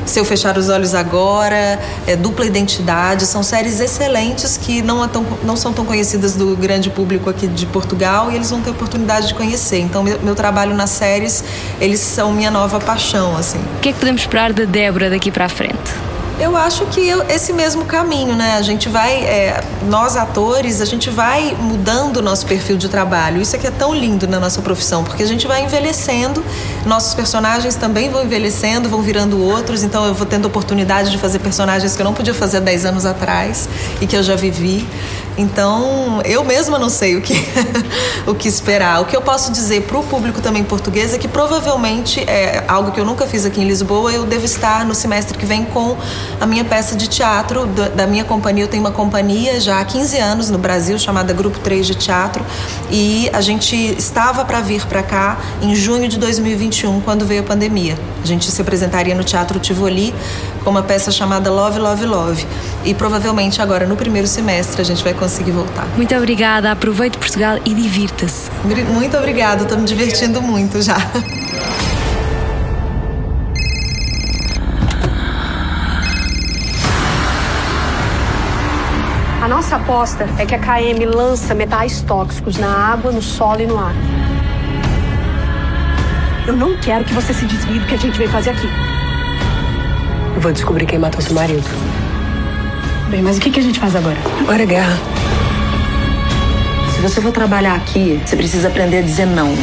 Se 0.09 0.19
Eu 0.19 0.25
Fechar 0.25 0.57
os 0.57 0.69
Olhos 0.69 0.95
Agora, 0.95 1.79
é, 2.07 2.15
Dupla 2.15 2.43
Identidade, 2.43 3.27
são 3.27 3.43
séries 3.43 3.79
excelentes 3.79 4.57
que 4.57 4.81
não, 4.81 5.03
é 5.03 5.07
tão, 5.07 5.23
não 5.43 5.55
são 5.55 5.71
tão 5.71 5.85
conhecidas 5.85 6.35
do 6.35 6.57
grande 6.57 6.89
público 6.89 7.29
aqui 7.29 7.45
de 7.45 7.67
Portugal 7.67 8.31
e 8.31 8.35
eles 8.35 8.49
vão 8.49 8.59
ter 8.59 8.71
oportunidade 8.71 9.27
de 9.27 9.35
conhecer. 9.35 9.77
Então, 9.77 10.01
meu, 10.01 10.19
meu 10.23 10.33
trabalho 10.33 10.75
nas 10.75 10.89
séries, 10.89 11.43
eles 11.79 11.99
são 11.99 12.33
minha 12.33 12.49
nova 12.49 12.79
paixão, 12.79 13.37
assim. 13.37 13.59
O 13.77 13.81
que 13.81 13.89
é 13.89 13.93
que 13.93 13.99
podemos 13.99 14.21
esperar 14.21 14.51
da 14.51 14.65
Débora 14.65 15.11
daqui 15.11 15.29
para 15.29 15.47
frente? 15.47 16.08
Eu 16.39 16.55
acho 16.55 16.85
que 16.85 17.09
esse 17.27 17.51
mesmo 17.51 17.83
caminho, 17.83 18.33
né? 18.33 18.55
A 18.55 18.61
gente 18.61 18.87
vai, 18.87 19.23
é, 19.23 19.61
nós 19.89 20.15
atores, 20.15 20.79
a 20.79 20.85
gente 20.85 21.09
vai 21.09 21.53
mudando 21.59 22.17
o 22.17 22.21
nosso 22.21 22.45
perfil 22.45 22.77
de 22.77 22.87
trabalho. 22.87 23.41
Isso 23.41 23.57
é 23.57 23.59
que 23.59 23.67
é 23.67 23.71
tão 23.71 23.93
lindo 23.93 24.25
na 24.25 24.39
nossa 24.39 24.61
profissão, 24.61 25.03
porque 25.03 25.21
a 25.21 25.25
gente 25.25 25.45
vai 25.45 25.65
envelhecendo, 25.65 26.41
nossos 26.85 27.13
personagens 27.13 27.75
também 27.75 28.09
vão 28.09 28.23
envelhecendo, 28.23 28.87
vão 28.87 29.01
virando 29.01 29.37
outros, 29.43 29.83
então 29.83 30.05
eu 30.05 30.13
vou 30.13 30.25
tendo 30.25 30.45
oportunidade 30.45 31.11
de 31.11 31.17
fazer 31.17 31.39
personagens 31.39 31.93
que 31.93 32.01
eu 32.01 32.05
não 32.05 32.13
podia 32.13 32.33
fazer 32.33 32.57
há 32.57 32.61
10 32.61 32.85
anos 32.85 33.05
atrás 33.05 33.67
e 33.99 34.07
que 34.07 34.15
eu 34.15 34.23
já 34.23 34.37
vivi. 34.37 34.87
Então, 35.39 36.21
eu 36.25 36.43
mesma 36.43 36.77
não 36.77 36.89
sei 36.89 37.15
o 37.15 37.21
que, 37.21 37.33
o 38.27 38.35
que 38.35 38.49
esperar. 38.49 39.01
O 39.01 39.05
que 39.05 39.15
eu 39.15 39.21
posso 39.21 39.53
dizer 39.53 39.83
para 39.83 39.97
o 39.97 40.03
público 40.03 40.41
também 40.41 40.65
português 40.65 41.13
é 41.13 41.17
que 41.17 41.29
provavelmente 41.29 42.19
é 42.29 42.65
algo 42.67 42.91
que 42.91 42.99
eu 42.99 43.05
nunca 43.05 43.25
fiz 43.25 43.45
aqui 43.45 43.61
em 43.61 43.65
Lisboa, 43.65 44.11
eu 44.11 44.25
devo 44.25 44.43
estar 44.43 44.85
no 44.85 44.93
semestre 44.93 45.37
que 45.37 45.45
vem 45.45 45.63
com 45.63 45.95
a 46.41 46.45
minha 46.45 46.65
peça 46.65 46.93
de 46.93 47.07
teatro 47.07 47.65
da 47.95 48.05
minha 48.05 48.25
companhia. 48.25 48.65
Eu 48.65 48.67
tenho 48.67 48.83
uma 48.83 48.91
companhia 48.91 49.61
já 49.61 49.79
há 49.79 49.85
15 49.85 50.17
anos 50.17 50.49
no 50.49 50.57
Brasil 50.57 50.99
chamada 50.99 51.31
Grupo 51.31 51.57
3 51.59 51.87
de 51.87 51.95
Teatro 51.95 52.45
e 52.91 53.29
a 53.31 53.39
gente 53.39 53.77
estava 53.97 54.43
para 54.43 54.59
vir 54.59 54.85
para 54.87 55.01
cá 55.01 55.37
em 55.61 55.73
junho 55.73 56.09
de 56.09 56.17
2021, 56.17 56.99
quando 56.99 57.25
veio 57.25 57.39
a 57.39 57.45
pandemia. 57.45 57.97
A 58.21 58.27
gente 58.27 58.51
se 58.51 58.61
apresentaria 58.61 59.15
no 59.15 59.23
Teatro 59.23 59.57
Tivoli 59.57 60.13
com 60.63 60.69
uma 60.69 60.83
peça 60.83 61.11
chamada 61.11 61.51
Love, 61.51 61.79
Love, 61.79 62.05
Love. 62.05 62.47
E 62.83 62.93
provavelmente 62.93 63.61
agora 63.61 63.85
no 63.85 63.95
primeiro 63.95 64.27
semestre 64.27 64.81
a 64.81 64.85
gente 64.85 65.03
vai 65.03 65.13
conseguir 65.13 65.51
voltar. 65.51 65.85
Muito 65.95 66.15
obrigada, 66.15 66.71
aproveite 66.71 67.17
Portugal 67.17 67.57
e 67.65 67.73
divirta-se. 67.73 68.49
Muito 68.93 69.17
obrigada, 69.17 69.63
estou 69.63 69.77
me 69.77 69.85
divertindo 69.85 70.41
muito 70.41 70.81
já. 70.81 70.97
A 79.41 79.47
nossa 79.47 79.77
aposta 79.77 80.27
é 80.37 80.45
que 80.45 80.53
a 80.53 80.59
KM 80.59 81.05
lança 81.05 81.55
metais 81.55 82.01
tóxicos 82.01 82.57
na 82.57 82.69
água, 82.69 83.11
no 83.11 83.21
solo 83.21 83.61
e 83.61 83.65
no 83.65 83.79
ar. 83.79 83.95
Eu 86.45 86.55
não 86.55 86.75
quero 86.77 87.05
que 87.05 87.13
você 87.13 87.33
se 87.33 87.45
desvie 87.45 87.79
do 87.79 87.85
que 87.85 87.93
a 87.93 87.97
gente 87.97 88.17
veio 88.17 88.29
fazer 88.29 88.49
aqui. 88.49 88.67
Eu 90.35 90.41
vou 90.41 90.51
descobrir 90.51 90.85
quem 90.85 90.99
matou 90.99 91.21
seu 91.21 91.33
marido. 91.33 91.63
Bem, 93.09 93.21
mas 93.21 93.37
o 93.37 93.41
que, 93.41 93.49
que 93.49 93.59
a 93.59 93.63
gente 93.63 93.79
faz 93.79 93.95
agora? 93.95 94.17
Agora 94.41 94.61
é 94.61 94.65
guerra. 94.65 94.97
Se 96.95 97.01
você 97.01 97.21
for 97.21 97.31
trabalhar 97.31 97.75
aqui, 97.75 98.21
você 98.25 98.35
precisa 98.35 98.67
aprender 98.67 98.99
a 98.99 99.01
dizer 99.01 99.25
não. 99.25 99.55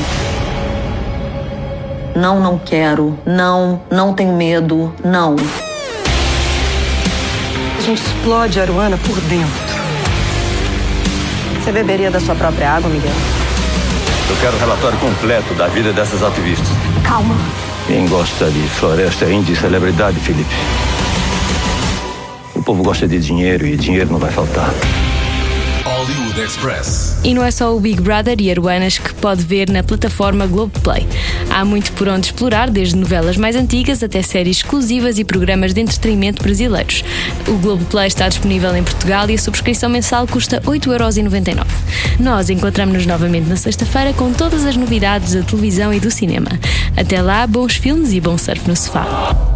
Não, 2.14 2.40
não 2.40 2.58
quero. 2.58 3.18
Não, 3.24 3.80
não 3.90 4.14
tenho 4.14 4.32
medo. 4.32 4.92
Não. 5.04 5.36
A 7.76 7.80
gente 7.82 8.02
explode 8.02 8.58
a 8.58 8.62
Aruana 8.62 8.96
por 8.96 9.20
dentro. 9.22 9.76
Você 11.62 11.70
beberia 11.70 12.10
da 12.10 12.18
sua 12.18 12.34
própria 12.34 12.70
água, 12.70 12.88
Miguel? 12.88 13.12
Eu 14.30 14.36
quero 14.40 14.56
o 14.56 14.58
relatório 14.58 14.98
completo 14.98 15.54
da 15.54 15.68
vida 15.68 15.92
dessas 15.92 16.22
ativistas. 16.22 16.68
Calma. 17.04 17.36
Quem 17.86 18.04
gosta 18.08 18.50
de 18.50 18.62
floresta 18.68 19.26
índia 19.26 19.52
e 19.52 19.56
celebridade, 19.56 20.18
Felipe? 20.18 20.54
O 22.52 22.60
povo 22.60 22.82
gosta 22.82 23.06
de 23.06 23.20
dinheiro 23.20 23.64
e 23.64 23.76
dinheiro 23.76 24.10
não 24.10 24.18
vai 24.18 24.32
faltar. 24.32 24.74
Hollywood 25.96 26.38
Express. 26.38 27.16
E 27.24 27.32
não 27.32 27.42
é 27.42 27.50
só 27.50 27.74
o 27.74 27.80
Big 27.80 28.02
Brother 28.02 28.36
e 28.38 28.50
Aruanas 28.50 28.98
que 28.98 29.14
pode 29.14 29.42
ver 29.42 29.70
na 29.70 29.82
plataforma 29.82 30.46
Globoplay. 30.46 31.06
Há 31.48 31.64
muito 31.64 31.90
por 31.92 32.06
onde 32.06 32.26
explorar, 32.26 32.68
desde 32.68 32.94
novelas 32.94 33.38
mais 33.38 33.56
antigas 33.56 34.02
até 34.02 34.20
séries 34.20 34.58
exclusivas 34.58 35.18
e 35.18 35.24
programas 35.24 35.72
de 35.72 35.80
entretenimento 35.80 36.42
brasileiros. 36.42 37.02
O 37.48 37.52
Globoplay 37.52 38.08
está 38.08 38.28
disponível 38.28 38.76
em 38.76 38.84
Portugal 38.84 39.30
e 39.30 39.34
a 39.36 39.38
subscrição 39.38 39.88
mensal 39.88 40.26
custa 40.26 40.60
8,99€. 40.66 41.64
Nós 42.20 42.50
encontramos-nos 42.50 43.06
novamente 43.06 43.48
na 43.48 43.56
sexta-feira 43.56 44.12
com 44.12 44.34
todas 44.34 44.66
as 44.66 44.76
novidades 44.76 45.32
da 45.32 45.42
televisão 45.42 45.94
e 45.94 45.98
do 45.98 46.10
cinema. 46.10 46.50
Até 46.94 47.22
lá, 47.22 47.46
bons 47.46 47.76
filmes 47.76 48.12
e 48.12 48.20
bom 48.20 48.36
surf 48.36 48.68
no 48.68 48.76
sofá. 48.76 49.55